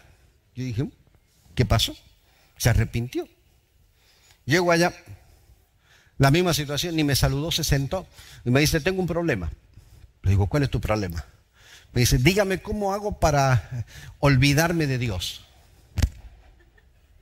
[0.54, 0.88] Yo dije,
[1.54, 1.96] ¿qué pasó?
[2.56, 3.28] Se arrepintió.
[4.46, 4.92] Llego allá,
[6.18, 8.06] la misma situación, ni me saludó, se sentó
[8.44, 9.50] y me dice, tengo un problema.
[10.24, 11.24] Le digo, ¿cuál es tu problema?
[11.92, 13.86] Me dice, dígame cómo hago para
[14.18, 15.44] olvidarme de Dios.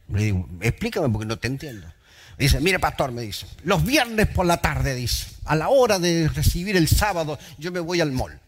[0.09, 1.87] Le digo, explícame porque no te entiendo.
[2.38, 6.29] dice, mire pastor, me dice, los viernes por la tarde, dice, a la hora de
[6.29, 8.38] recibir el sábado, yo me voy al mall.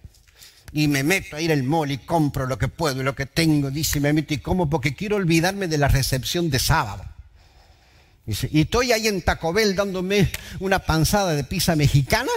[0.73, 3.27] Y me meto a ir al mall y compro lo que puedo y lo que
[3.27, 7.05] tengo, dice, me meto y como porque quiero olvidarme de la recepción de sábado.
[8.25, 12.31] Dice, y estoy ahí en Taco Bell dándome una panzada de pizza mexicana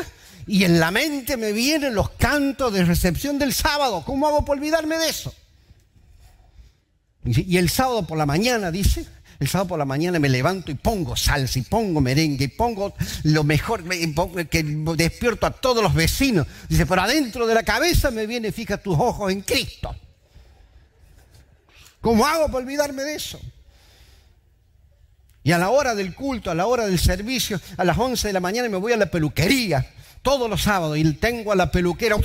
[0.48, 4.04] y en la mente me vienen los cantos de recepción del sábado.
[4.06, 5.34] ¿Cómo hago para olvidarme de eso?
[7.26, 9.06] Y el sábado por la mañana, dice,
[9.40, 12.94] el sábado por la mañana me levanto y pongo salsa y pongo merengue y pongo
[13.24, 13.84] lo mejor,
[14.48, 16.48] que despierto a todos los vecinos.
[16.70, 19.94] Dice, por adentro de la cabeza me viene, fija tus ojos en Cristo.
[22.00, 23.38] ¿Cómo hago para olvidarme de eso?
[25.44, 28.34] Y a la hora del culto, a la hora del servicio, a las 11 de
[28.34, 29.94] la mañana me voy a la peluquería
[30.28, 32.18] todos los sábados y tengo a la peluquera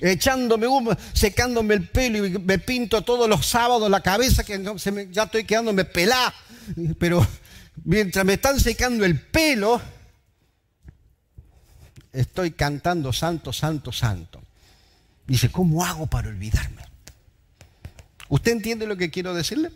[0.00, 4.64] echándome humo, secándome el pelo y me pinto todos los sábados la cabeza que
[5.10, 6.32] ya estoy quedándome pelada.
[7.00, 7.26] Pero
[7.82, 9.82] mientras me están secando el pelo,
[12.12, 14.40] estoy cantando santo, santo, santo.
[15.26, 16.84] Dice, ¿cómo hago para olvidarme?
[18.28, 19.72] ¿Usted entiende lo que quiero decirle?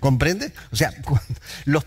[0.00, 0.52] ¿Comprende?
[0.70, 0.92] O sea,
[1.64, 1.86] los,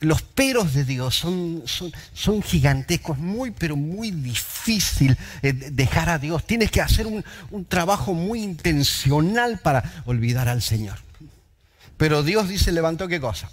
[0.00, 6.46] los peros de Dios son, son, gigantescos, muy, pero muy difícil eh, dejar a Dios.
[6.46, 10.98] Tienes que hacer un, un trabajo muy intencional para olvidar al Señor.
[11.96, 13.50] Pero Dios dice, levantó qué cosa?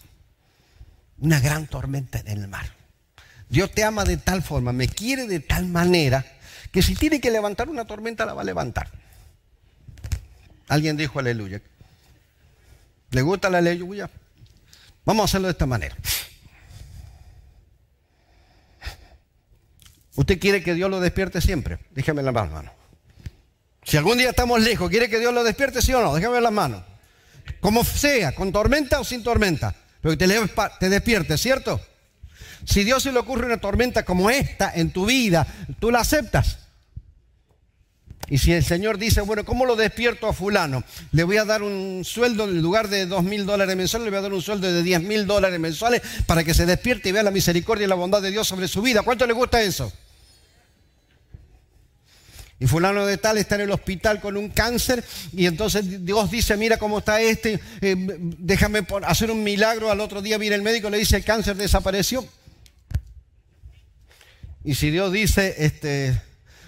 [1.19, 2.73] Una gran tormenta en el mar.
[3.49, 6.25] Dios te ama de tal forma, me quiere de tal manera,
[6.71, 8.89] que si tiene que levantar una tormenta, la va a levantar.
[10.67, 11.61] Alguien dijo aleluya.
[13.09, 14.09] ¿Le gusta la aleluya?
[15.03, 15.95] Vamos a hacerlo de esta manera.
[20.19, 21.79] ¿Usted quiere que Dios lo despierte siempre?
[21.91, 22.73] Déjame las manos.
[23.85, 26.13] Si algún día estamos lejos, ¿quiere que Dios lo despierte, sí o no?
[26.13, 26.83] Déjame las manos.
[27.61, 29.73] Como sea, con tormenta o sin tormenta.
[30.01, 30.39] Pero que te,
[30.77, 31.79] te despierte, ¿cierto?
[32.65, 35.47] Si Dios se le ocurre una tormenta como esta en tu vida,
[35.79, 36.57] ¿tú la aceptas?
[38.27, 40.83] Y si el Señor dice, bueno, ¿cómo lo despierto a fulano?
[41.13, 44.19] Le voy a dar un sueldo, en lugar de dos mil dólares mensuales, le voy
[44.19, 47.23] a dar un sueldo de diez mil dólares mensuales para que se despierte y vea
[47.23, 49.01] la misericordia y la bondad de Dios sobre su vida.
[49.01, 49.93] ¿Cuánto le gusta eso?
[52.59, 56.57] Y fulano de tal está en el hospital con un cáncer y entonces Dios dice,
[56.57, 59.89] mira cómo está este, eh, déjame hacer un milagro.
[59.89, 62.27] Al otro día viene el médico y le dice, el cáncer desapareció.
[64.65, 66.21] Y si Dios dice, este,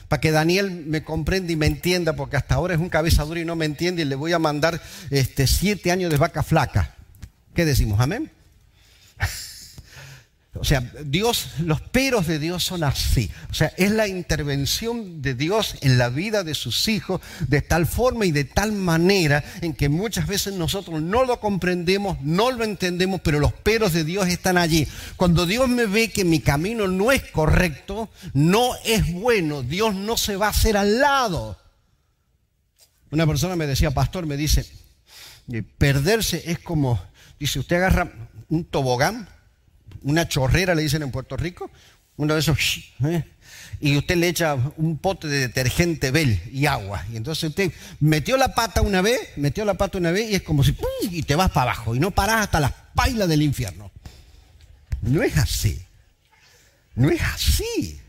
[0.08, 3.40] para que Daniel me comprenda y me entienda, porque hasta ahora es un cabeza duro
[3.40, 6.96] y no me entiende, y le voy a mandar este, siete años de vaca flaca.
[7.54, 8.00] ¿Qué decimos?
[8.00, 8.32] Amén.
[10.56, 13.32] O sea, Dios, los peros de Dios son así.
[13.50, 17.86] O sea, es la intervención de Dios en la vida de sus hijos de tal
[17.86, 22.66] forma y de tal manera en que muchas veces nosotros no lo comprendemos, no lo
[22.66, 24.86] entendemos, pero los peros de Dios están allí.
[25.16, 30.18] Cuando Dios me ve que mi camino no es correcto, no es bueno, Dios no
[30.18, 31.58] se va a hacer al lado.
[33.10, 34.66] Una persona me decía, pastor, me dice,
[35.50, 37.02] eh, perderse es como,
[37.40, 38.12] dice, usted agarra
[38.50, 39.30] un tobogán
[40.02, 41.70] una chorrera, le dicen en Puerto Rico,
[42.18, 42.58] uno de esos,
[43.80, 47.04] y usted le echa un pote de detergente Bel y agua.
[47.12, 50.44] Y entonces usted metió la pata una vez, metió la pata una vez y es
[50.44, 53.92] como si, y te vas para abajo y no parás hasta las pailas del infierno.
[55.02, 55.82] No es así.
[56.96, 58.00] No es así.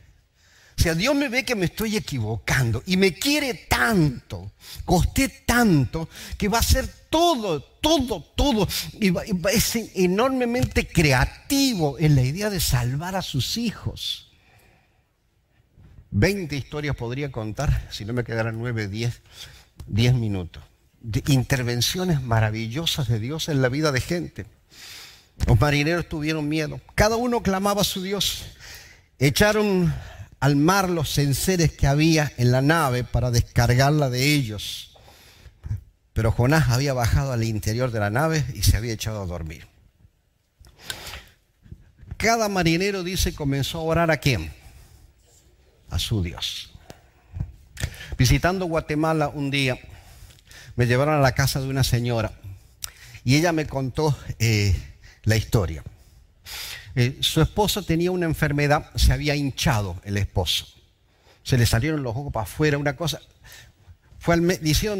[0.94, 4.52] Dios me ve que me estoy equivocando y me quiere tanto,
[4.84, 8.68] costé tanto, que va a ser todo, todo, todo.
[9.00, 9.12] Y
[9.52, 14.32] es enormemente creativo en la idea de salvar a sus hijos.
[16.10, 19.22] Veinte historias podría contar, si no me quedaran nueve, diez,
[19.86, 20.62] diez minutos.
[21.00, 24.46] De intervenciones maravillosas de Dios en la vida de gente.
[25.46, 26.80] Los marineros tuvieron miedo.
[26.94, 28.44] Cada uno clamaba a su Dios.
[29.18, 29.92] Echaron
[30.42, 34.90] al mar los enseres que había en la nave para descargarla de ellos.
[36.14, 39.68] Pero Jonás había bajado al interior de la nave y se había echado a dormir.
[42.16, 44.52] Cada marinero dice comenzó a orar a quién?
[45.90, 46.72] A su Dios.
[48.18, 49.78] Visitando Guatemala un día,
[50.74, 52.32] me llevaron a la casa de una señora
[53.22, 54.74] y ella me contó eh,
[55.22, 55.84] la historia.
[56.94, 60.66] Eh, su esposo tenía una enfermedad, se había hinchado el esposo.
[61.42, 63.20] Se le salieron los ojos para afuera, una cosa.
[64.18, 64.36] Fue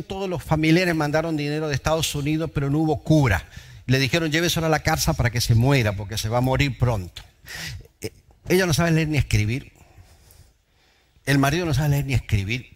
[0.07, 3.47] todos los familiares, mandaron dinero de Estados Unidos, pero no hubo cura.
[3.87, 6.77] Le dijeron, lléveselo a la cárcel para que se muera, porque se va a morir
[6.79, 7.23] pronto.
[8.01, 8.13] Eh,
[8.49, 9.73] ella no sabe leer ni escribir.
[11.25, 12.67] El marido no sabe leer ni escribir.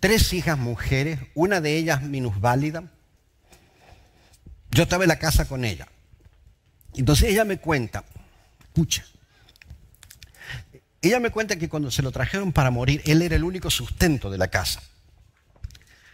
[0.00, 2.84] Tres hijas mujeres, una de ellas minusválida.
[4.70, 5.88] Yo estaba en la casa con ella.
[6.94, 8.04] Entonces ella me cuenta,
[8.60, 9.04] escucha,
[11.02, 14.30] ella me cuenta que cuando se lo trajeron para morir, él era el único sustento
[14.30, 14.82] de la casa.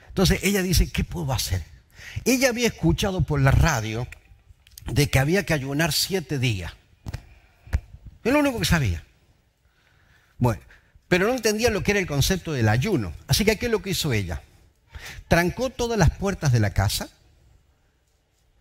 [0.09, 1.63] Entonces ella dice, ¿qué puedo hacer?
[2.25, 4.09] Ella había escuchado por la radio
[4.87, 6.73] de que había que ayunar siete días.
[8.25, 9.05] Es lo único que sabía.
[10.39, 10.61] Bueno,
[11.07, 13.13] pero no entendía lo que era el concepto del ayuno.
[13.29, 14.43] Así que, ¿qué es lo que hizo ella?
[15.29, 17.09] Trancó todas las puertas de la casa,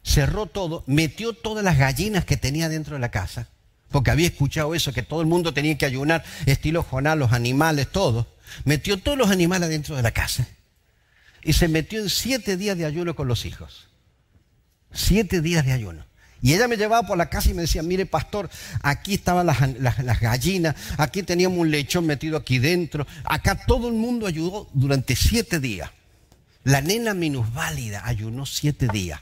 [0.09, 3.47] cerró todo, metió todas las gallinas que tenía dentro de la casa,
[3.89, 7.91] porque había escuchado eso, que todo el mundo tenía que ayunar, estilo Jonás, los animales,
[7.91, 8.27] todo.
[8.65, 10.47] Metió todos los animales dentro de la casa
[11.43, 13.87] y se metió en siete días de ayuno con los hijos.
[14.91, 16.05] Siete días de ayuno.
[16.41, 18.49] Y ella me llevaba por la casa y me decía, mire pastor,
[18.81, 23.93] aquí estaban las, las, gallinas, aquí teníamos un lechón metido aquí dentro, acá todo el
[23.93, 25.91] mundo ayudó durante siete días.
[26.63, 29.21] La nena minusválida ayunó siete días.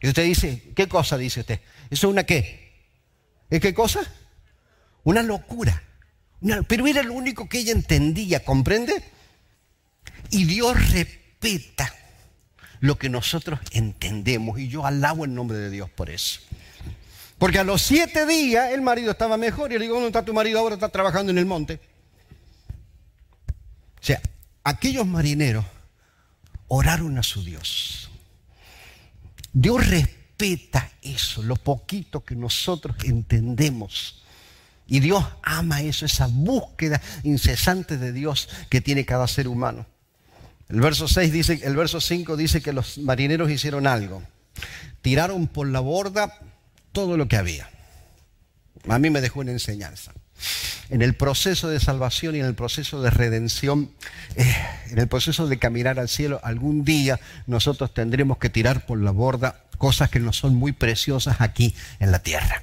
[0.00, 1.60] Y usted dice, ¿qué cosa dice usted?
[1.90, 2.66] ¿Eso es una qué?
[3.50, 4.00] ¿Es qué cosa?
[5.04, 5.82] Una locura.
[6.68, 9.02] pero era lo único que ella entendía, ¿comprende?
[10.30, 11.92] Y Dios respeta
[12.80, 14.58] lo que nosotros entendemos.
[14.58, 16.40] Y yo alabo el nombre de Dios por eso.
[17.38, 19.72] Porque a los siete días el marido estaba mejor.
[19.72, 20.74] Y le digo, ¿dónde está tu marido ahora?
[20.74, 21.80] Está trabajando en el monte.
[24.00, 24.20] O sea,
[24.64, 25.64] aquellos marineros
[26.68, 28.05] oraron a su Dios.
[29.58, 34.22] Dios respeta eso, lo poquito que nosotros entendemos.
[34.86, 39.86] Y Dios ama eso, esa búsqueda incesante de Dios que tiene cada ser humano.
[40.68, 44.22] El verso 6 dice, el verso 5 dice que los marineros hicieron algo.
[45.00, 46.38] Tiraron por la borda
[46.92, 47.70] todo lo que había.
[48.88, 50.12] A mí me dejó una enseñanza
[50.90, 53.90] en el proceso de salvación y en el proceso de redención,
[54.36, 54.54] eh,
[54.90, 59.10] en el proceso de caminar al cielo, algún día nosotros tendremos que tirar por la
[59.10, 62.62] borda cosas que no son muy preciosas aquí en la tierra.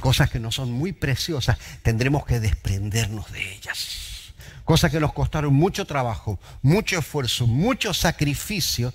[0.00, 4.32] Cosas que no son muy preciosas, tendremos que desprendernos de ellas.
[4.64, 8.92] Cosas que nos costaron mucho trabajo, mucho esfuerzo, mucho sacrificio,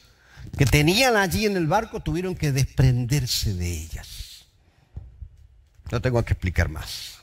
[0.57, 4.18] que tenían allí en el barco, tuvieron que desprenderse de ellas.
[5.91, 7.19] No tengo que explicar más.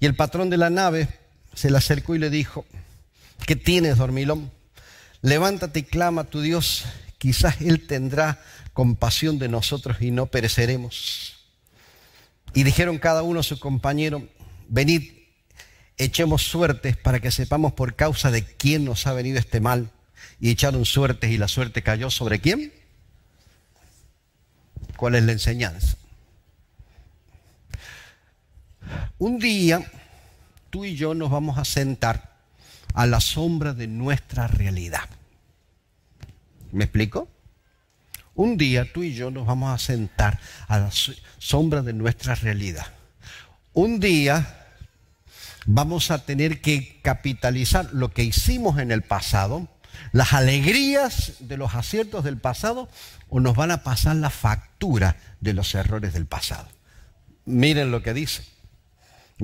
[0.00, 1.08] Y el patrón de la nave
[1.54, 2.64] se le acercó y le dijo,
[3.46, 4.50] ¿qué tienes, dormilón?
[5.22, 6.84] Levántate y clama a tu Dios,
[7.18, 11.36] quizás Él tendrá compasión de nosotros y no pereceremos.
[12.52, 14.28] Y dijeron cada uno a su compañero,
[14.68, 15.12] venid,
[15.96, 19.90] echemos suertes para que sepamos por causa de quién nos ha venido este mal.
[20.40, 22.72] Y echaron suertes y la suerte cayó sobre quién?
[24.96, 25.96] cuál es la enseñanza.
[29.18, 29.82] Un día
[30.70, 32.34] tú y yo nos vamos a sentar
[32.94, 35.08] a la sombra de nuestra realidad.
[36.72, 37.28] ¿Me explico?
[38.34, 40.90] Un día tú y yo nos vamos a sentar a la
[41.38, 42.86] sombra de nuestra realidad.
[43.72, 44.66] Un día
[45.66, 49.68] vamos a tener que capitalizar lo que hicimos en el pasado,
[50.12, 52.88] las alegrías de los aciertos del pasado,
[53.28, 56.68] o nos van a pasar la factura de los errores del pasado.
[57.44, 58.53] Miren lo que dice.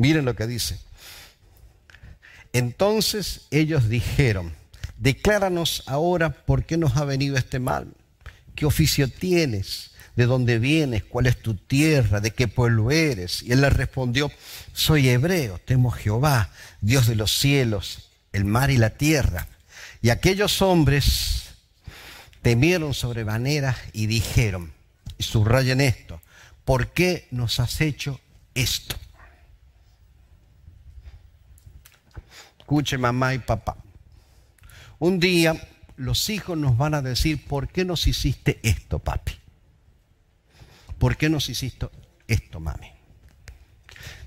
[0.01, 0.79] Miren lo que dice.
[2.55, 4.55] Entonces ellos dijeron,
[4.97, 7.93] decláranos ahora por qué nos ha venido este mal.
[8.55, 9.91] ¿Qué oficio tienes?
[10.17, 11.05] ¿De dónde vienes?
[11.05, 12.21] ¿Cuál es tu tierra?
[12.21, 13.43] ¿De qué pueblo eres?
[13.43, 14.33] Y él le respondió,
[14.73, 19.49] soy hebreo, temo Jehová, Dios de los cielos, el mar y la tierra.
[20.01, 21.51] Y aquellos hombres
[22.41, 24.73] temieron sobremanera y dijeron,
[25.19, 26.23] y subrayen esto,
[26.65, 28.19] ¿por qué nos has hecho
[28.55, 28.97] esto?
[32.71, 33.77] Escuche mamá y papá.
[35.01, 35.61] Un día
[35.97, 39.33] los hijos nos van a decir, ¿por qué nos hiciste esto, papi?
[40.97, 41.89] ¿Por qué nos hiciste
[42.29, 42.87] esto, mami?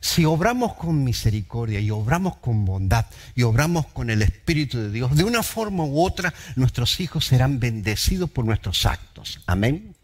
[0.01, 5.15] Si obramos con misericordia y obramos con bondad y obramos con el Espíritu de Dios,
[5.15, 9.39] de una forma u otra nuestros hijos serán bendecidos por nuestros actos.
[9.45, 9.95] Amén.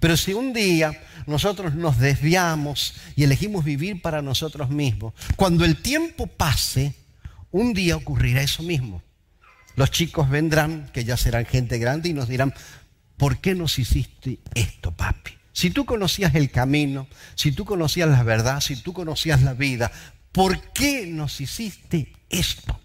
[0.00, 5.80] Pero si un día nosotros nos desviamos y elegimos vivir para nosotros mismos, cuando el
[5.80, 7.07] tiempo pase,
[7.50, 9.02] un día ocurrirá eso mismo.
[9.76, 12.52] Los chicos vendrán, que ya serán gente grande, y nos dirán,
[13.16, 15.32] ¿por qué nos hiciste esto, papi?
[15.52, 19.90] Si tú conocías el camino, si tú conocías la verdad, si tú conocías la vida,
[20.32, 22.78] ¿por qué nos hiciste esto?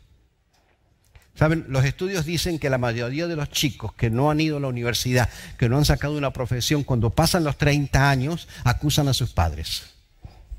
[1.36, 4.60] Saben, los estudios dicen que la mayoría de los chicos que no han ido a
[4.60, 9.14] la universidad, que no han sacado una profesión, cuando pasan los 30 años, acusan a
[9.14, 9.93] sus padres.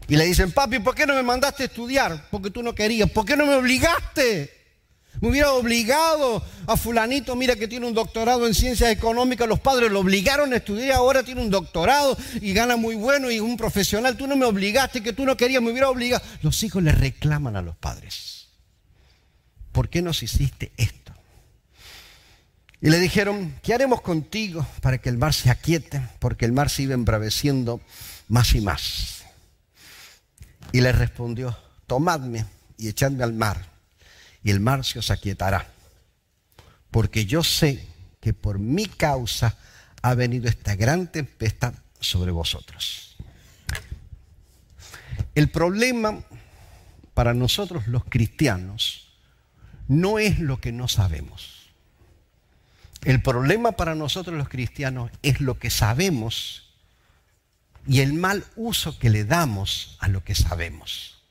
[0.08, 2.28] Y le dicen, papi, ¿por qué no me mandaste a estudiar?
[2.30, 3.10] Porque tú no querías.
[3.10, 4.64] ¿Por qué no me obligaste?
[5.20, 9.90] Me hubiera obligado a fulanito, mira que tiene un doctorado en ciencias económicas, los padres
[9.90, 14.16] lo obligaron a estudiar, ahora tiene un doctorado y gana muy bueno y un profesional,
[14.16, 16.22] tú no me obligaste, que tú no querías, me hubiera obligado.
[16.42, 18.48] Los hijos le reclaman a los padres,
[19.72, 21.14] ¿por qué nos hiciste esto?
[22.80, 26.02] Y le dijeron, ¿qué haremos contigo para que el mar se aquiete?
[26.18, 27.80] Porque el mar se iba embraveciendo
[28.28, 29.23] más y más.
[30.74, 31.56] Y le respondió,
[31.86, 32.46] tomadme
[32.76, 33.64] y echadme al mar
[34.42, 35.68] y el mar se os aquietará.
[36.90, 37.86] Porque yo sé
[38.20, 39.56] que por mi causa
[40.02, 43.16] ha venido esta gran tempestad sobre vosotros.
[45.36, 46.24] El problema
[47.14, 49.14] para nosotros los cristianos
[49.86, 51.70] no es lo que no sabemos.
[53.04, 56.63] El problema para nosotros los cristianos es lo que sabemos
[57.86, 61.22] y el mal uso que le damos a lo que sabemos.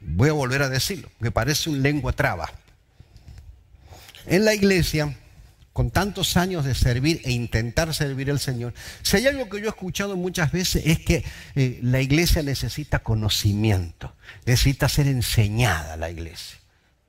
[0.00, 2.50] Voy a volver a decirlo, que parece un lengua traba.
[4.26, 5.16] En la iglesia,
[5.72, 9.66] con tantos años de servir e intentar servir al Señor, si hay algo que yo
[9.66, 11.24] he escuchado muchas veces es que
[11.54, 14.14] eh, la iglesia necesita conocimiento,
[14.46, 16.58] necesita ser enseñada la iglesia,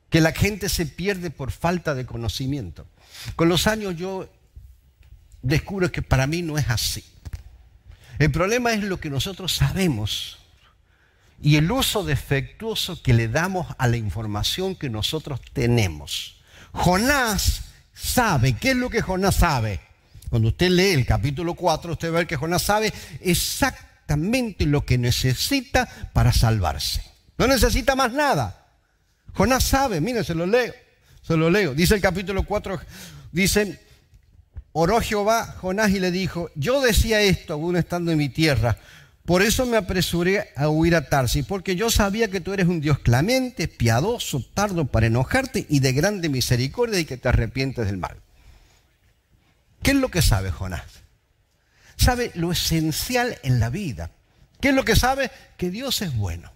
[0.09, 2.85] que la gente se pierde por falta de conocimiento.
[3.35, 4.29] Con los años yo
[5.41, 7.03] descubro que para mí no es así.
[8.21, 10.37] El problema es lo que nosotros sabemos
[11.41, 16.39] y el uso defectuoso que le damos a la información que nosotros tenemos.
[16.71, 17.63] Jonás
[17.95, 19.79] sabe, ¿qué es lo que Jonás sabe?
[20.29, 25.89] Cuando usted lee el capítulo 4, usted ve que Jonás sabe exactamente lo que necesita
[26.13, 27.03] para salvarse.
[27.39, 28.67] No necesita más nada.
[29.33, 30.75] Jonás sabe, mire, se lo leo,
[31.23, 31.73] se lo leo.
[31.73, 32.81] Dice el capítulo 4,
[33.31, 33.81] dice,
[34.73, 38.77] oró Jehová Jonás y le dijo, yo decía esto aún estando en mi tierra,
[39.25, 42.81] por eso me apresuré a huir a Tarsis, porque yo sabía que tú eres un
[42.81, 47.97] Dios clemente, piadoso, tardo para enojarte y de grande misericordia y que te arrepientes del
[47.97, 48.17] mal.
[49.83, 50.83] ¿Qué es lo que sabe Jonás?
[51.97, 54.11] Sabe lo esencial en la vida.
[54.59, 55.31] ¿Qué es lo que sabe?
[55.57, 56.51] Que Dios es bueno.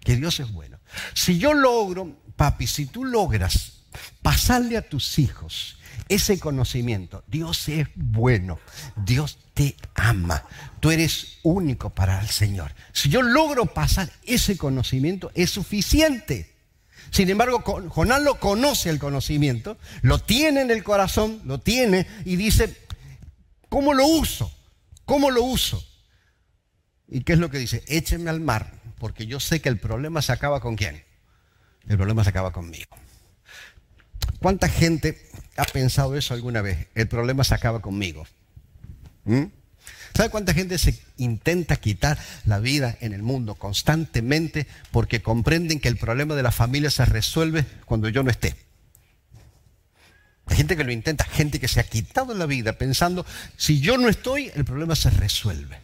[0.00, 0.78] Que Dios es bueno.
[1.14, 3.84] Si yo logro, papi, si tú logras
[4.22, 5.76] pasarle a tus hijos
[6.10, 7.24] ese conocimiento.
[7.28, 8.58] Dios es bueno,
[8.96, 10.44] Dios te ama,
[10.80, 12.74] tú eres único para el Señor.
[12.92, 16.52] Si yo logro pasar ese conocimiento, es suficiente.
[17.10, 22.36] Sin embargo, Jonás lo conoce el conocimiento, lo tiene en el corazón, lo tiene y
[22.36, 22.76] dice,
[23.68, 24.52] ¿cómo lo uso?
[25.04, 25.82] ¿Cómo lo uso?
[27.08, 27.84] ¿Y qué es lo que dice?
[27.86, 31.04] Écheme al mar, porque yo sé que el problema se acaba con quién.
[31.88, 32.96] El problema se acaba conmigo.
[34.40, 36.88] ¿Cuánta gente ha pensado eso alguna vez?
[36.94, 38.26] El problema se acaba conmigo.
[39.24, 39.44] ¿Mm?
[40.14, 45.88] ¿Sabe cuánta gente se intenta quitar la vida en el mundo constantemente porque comprenden que
[45.88, 48.56] el problema de la familia se resuelve cuando yo no esté?
[50.46, 53.24] Hay gente que lo intenta, gente que se ha quitado la vida pensando,
[53.56, 55.78] si yo no estoy, el problema se resuelve.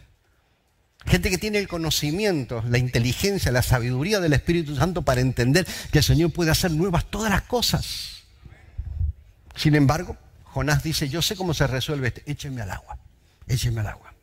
[1.05, 5.99] Gente que tiene el conocimiento, la inteligencia, la sabiduría del Espíritu Santo para entender que
[5.99, 8.16] el Señor puede hacer nuevas todas las cosas.
[9.57, 12.97] Sin embargo, Jonás dice, yo sé cómo se resuelve esto, échenme al agua,
[13.45, 14.13] échenme al agua.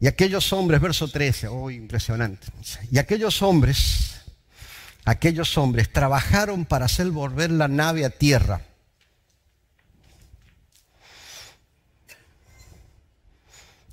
[0.00, 2.48] Y aquellos hombres, verso 13, oh, impresionante.
[2.90, 4.22] Y aquellos hombres,
[5.04, 8.62] aquellos hombres trabajaron para hacer volver la nave a tierra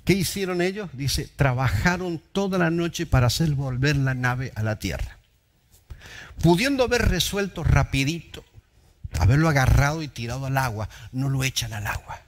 [0.04, 0.90] ¿Qué hicieron ellos?
[0.92, 5.18] Dice, trabajaron toda la noche para hacer volver la nave a la tierra.
[6.42, 8.44] Pudiendo haber resuelto rapidito,
[9.18, 12.20] haberlo agarrado y tirado al agua, no lo echan al agua.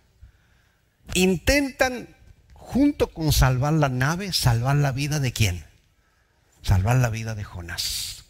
[1.14, 2.09] Intentan,
[2.53, 5.64] junto con salvar la nave, salvar la vida de quién?
[6.62, 8.24] Salvar la vida de Jonás.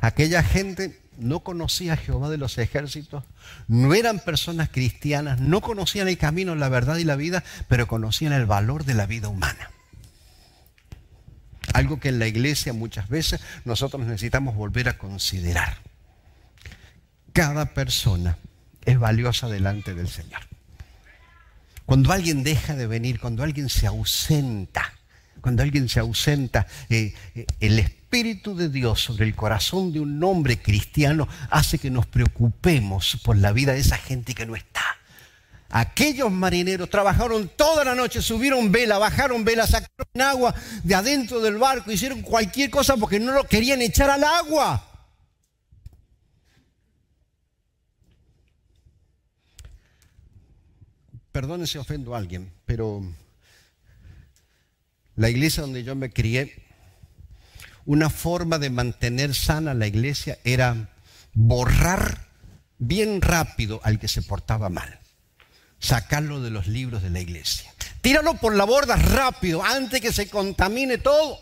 [0.00, 3.24] Aquella gente no conocía a Jehová de los ejércitos,
[3.68, 8.32] no eran personas cristianas, no conocían el camino, la verdad y la vida, pero conocían
[8.32, 9.70] el valor de la vida humana.
[11.72, 15.78] Algo que en la iglesia muchas veces nosotros necesitamos volver a considerar.
[17.36, 18.38] Cada persona
[18.86, 20.40] es valiosa delante del Señor.
[21.84, 24.94] Cuando alguien deja de venir, cuando alguien se ausenta,
[25.42, 30.24] cuando alguien se ausenta, eh, eh, el Espíritu de Dios sobre el corazón de un
[30.24, 34.84] hombre cristiano hace que nos preocupemos por la vida de esa gente que no está.
[35.68, 41.58] Aquellos marineros trabajaron toda la noche, subieron vela, bajaron vela, sacaron agua de adentro del
[41.58, 44.85] barco, hicieron cualquier cosa porque no lo querían echar al agua.
[51.36, 53.02] Perdone si ofendo a alguien, pero
[55.16, 56.64] la iglesia donde yo me crié,
[57.84, 60.88] una forma de mantener sana la iglesia era
[61.34, 62.28] borrar
[62.78, 64.98] bien rápido al que se portaba mal.
[65.78, 67.70] Sacarlo de los libros de la iglesia.
[68.00, 71.38] Tíralo por la borda rápido antes que se contamine todo.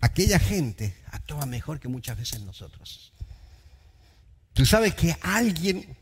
[0.00, 3.12] Aquella gente actúa mejor que muchas veces nosotros.
[4.54, 5.98] Tú sabes que alguien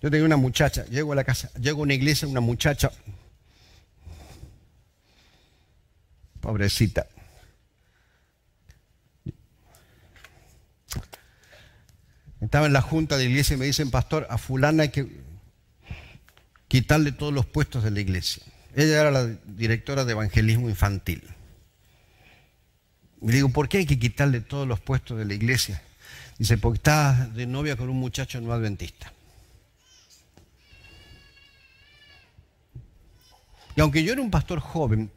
[0.00, 2.90] yo tenía una muchacha, llego a la casa, llego a una iglesia, una muchacha,
[6.40, 7.06] pobrecita.
[12.40, 15.20] Estaba en la junta de iglesia y me dicen, pastor, a fulana hay que
[16.68, 18.42] quitarle todos los puestos de la iglesia.
[18.74, 21.22] Ella era la directora de evangelismo infantil.
[23.20, 25.82] Y digo, ¿por qué hay que quitarle todos los puestos de la iglesia?
[26.38, 29.12] Dice, porque está de novia con un muchacho no adventista.
[33.76, 35.10] Y aunque yo era un pastor joven,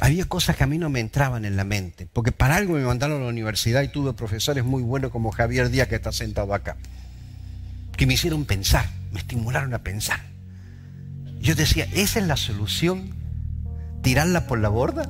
[0.00, 2.84] había cosas que a mí no me entraban en la mente, porque para algo me
[2.84, 6.54] mandaron a la universidad y tuve profesores muy buenos como Javier Díaz que está sentado
[6.54, 6.76] acá,
[7.96, 10.20] que me hicieron pensar, me estimularon a pensar.
[11.40, 13.14] Yo decía, ¿esa es la solución?
[14.02, 15.08] ¿Tirarla por la borda?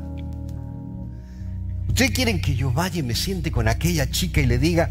[1.89, 4.91] ¿Ustedes quieren que yo vaya y me siente con aquella chica y le diga,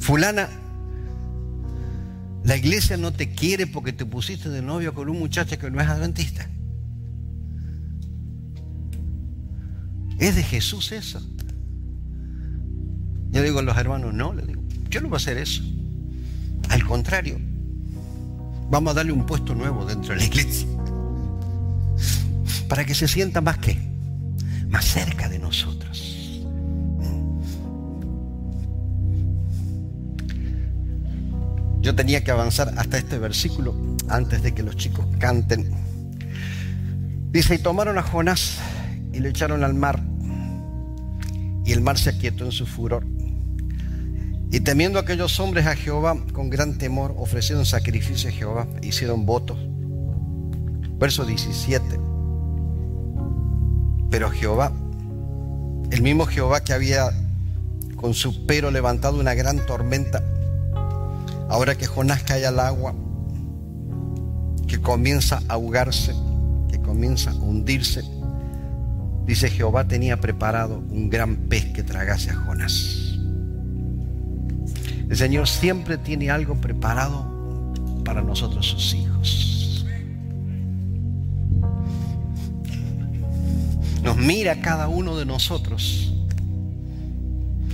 [0.00, 0.48] fulana,
[2.44, 5.80] la iglesia no te quiere porque te pusiste de novio con un muchacho que no
[5.80, 6.48] es adventista?
[10.24, 11.20] ¿Es de Jesús eso?
[13.30, 15.62] Yo digo a los hermanos, no, le digo, yo no voy a hacer eso.
[16.70, 17.38] Al contrario,
[18.70, 20.66] vamos a darle un puesto nuevo dentro de la iglesia.
[22.70, 23.78] Para que se sienta más que,
[24.70, 26.42] más cerca de nosotros.
[31.82, 33.74] Yo tenía que avanzar hasta este versículo
[34.08, 35.70] antes de que los chicos canten.
[37.30, 38.56] Dice, y tomaron a Jonás
[39.12, 40.13] y lo echaron al mar.
[41.64, 43.06] Y el mar se aquietó en su furor.
[44.50, 49.58] Y temiendo aquellos hombres a Jehová con gran temor, ofrecieron sacrificio a Jehová, hicieron votos.
[50.98, 51.84] Verso 17.
[54.10, 54.70] Pero Jehová,
[55.90, 57.10] el mismo Jehová que había
[57.96, 60.22] con su pero levantado una gran tormenta,
[61.48, 62.94] ahora que Jonás cae al agua,
[64.68, 66.14] que comienza a ahogarse,
[66.68, 68.02] que comienza a hundirse,
[69.26, 73.18] Dice Jehová tenía preparado un gran pez que tragase a Jonás.
[75.08, 77.72] El Señor siempre tiene algo preparado
[78.04, 79.86] para nosotros sus hijos.
[84.02, 86.14] Nos mira cada uno de nosotros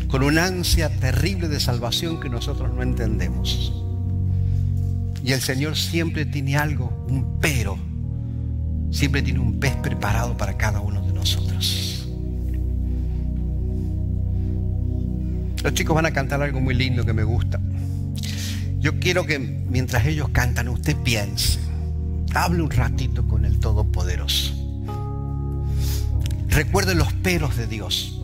[0.07, 3.73] con una ansia terrible de salvación que nosotros no entendemos.
[5.25, 7.79] Y el Señor siempre tiene algo, un pero.
[8.91, 12.07] Siempre tiene un pez preparado para cada uno de nosotros.
[15.63, 17.61] Los chicos van a cantar algo muy lindo que me gusta.
[18.79, 21.61] Yo quiero que mientras ellos cantan usted piense,
[22.35, 24.55] hable un ratito con el Todopoderoso.
[26.49, 28.19] Recuerde los peros de Dios.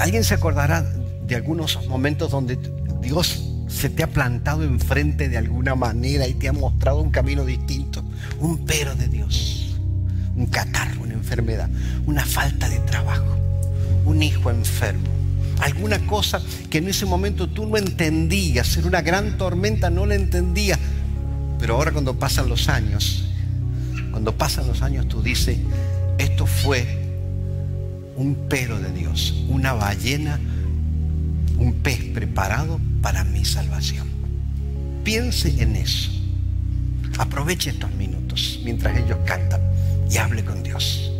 [0.00, 2.58] ¿Alguien se acordará de algunos momentos donde
[3.00, 7.44] Dios se te ha plantado enfrente de alguna manera y te ha mostrado un camino
[7.44, 8.02] distinto.
[8.40, 9.78] Un pero de Dios,
[10.34, 11.68] un catarro, enfermedad,
[12.06, 13.36] una falta de trabajo,
[14.04, 15.08] un hijo enfermo,
[15.60, 16.40] alguna cosa
[16.70, 20.78] que en ese momento tú no entendías, era una gran tormenta, no la entendías.
[21.58, 23.24] Pero ahora cuando pasan los años,
[24.10, 25.58] cuando pasan los años tú dices,
[26.18, 26.86] esto fue
[28.16, 30.38] un pero de Dios, una ballena,
[31.58, 34.06] un pez preparado para mi salvación.
[35.04, 36.10] Piense en eso.
[37.18, 39.60] Aproveche estos minutos mientras ellos cantan
[40.10, 41.17] y hable con Dios.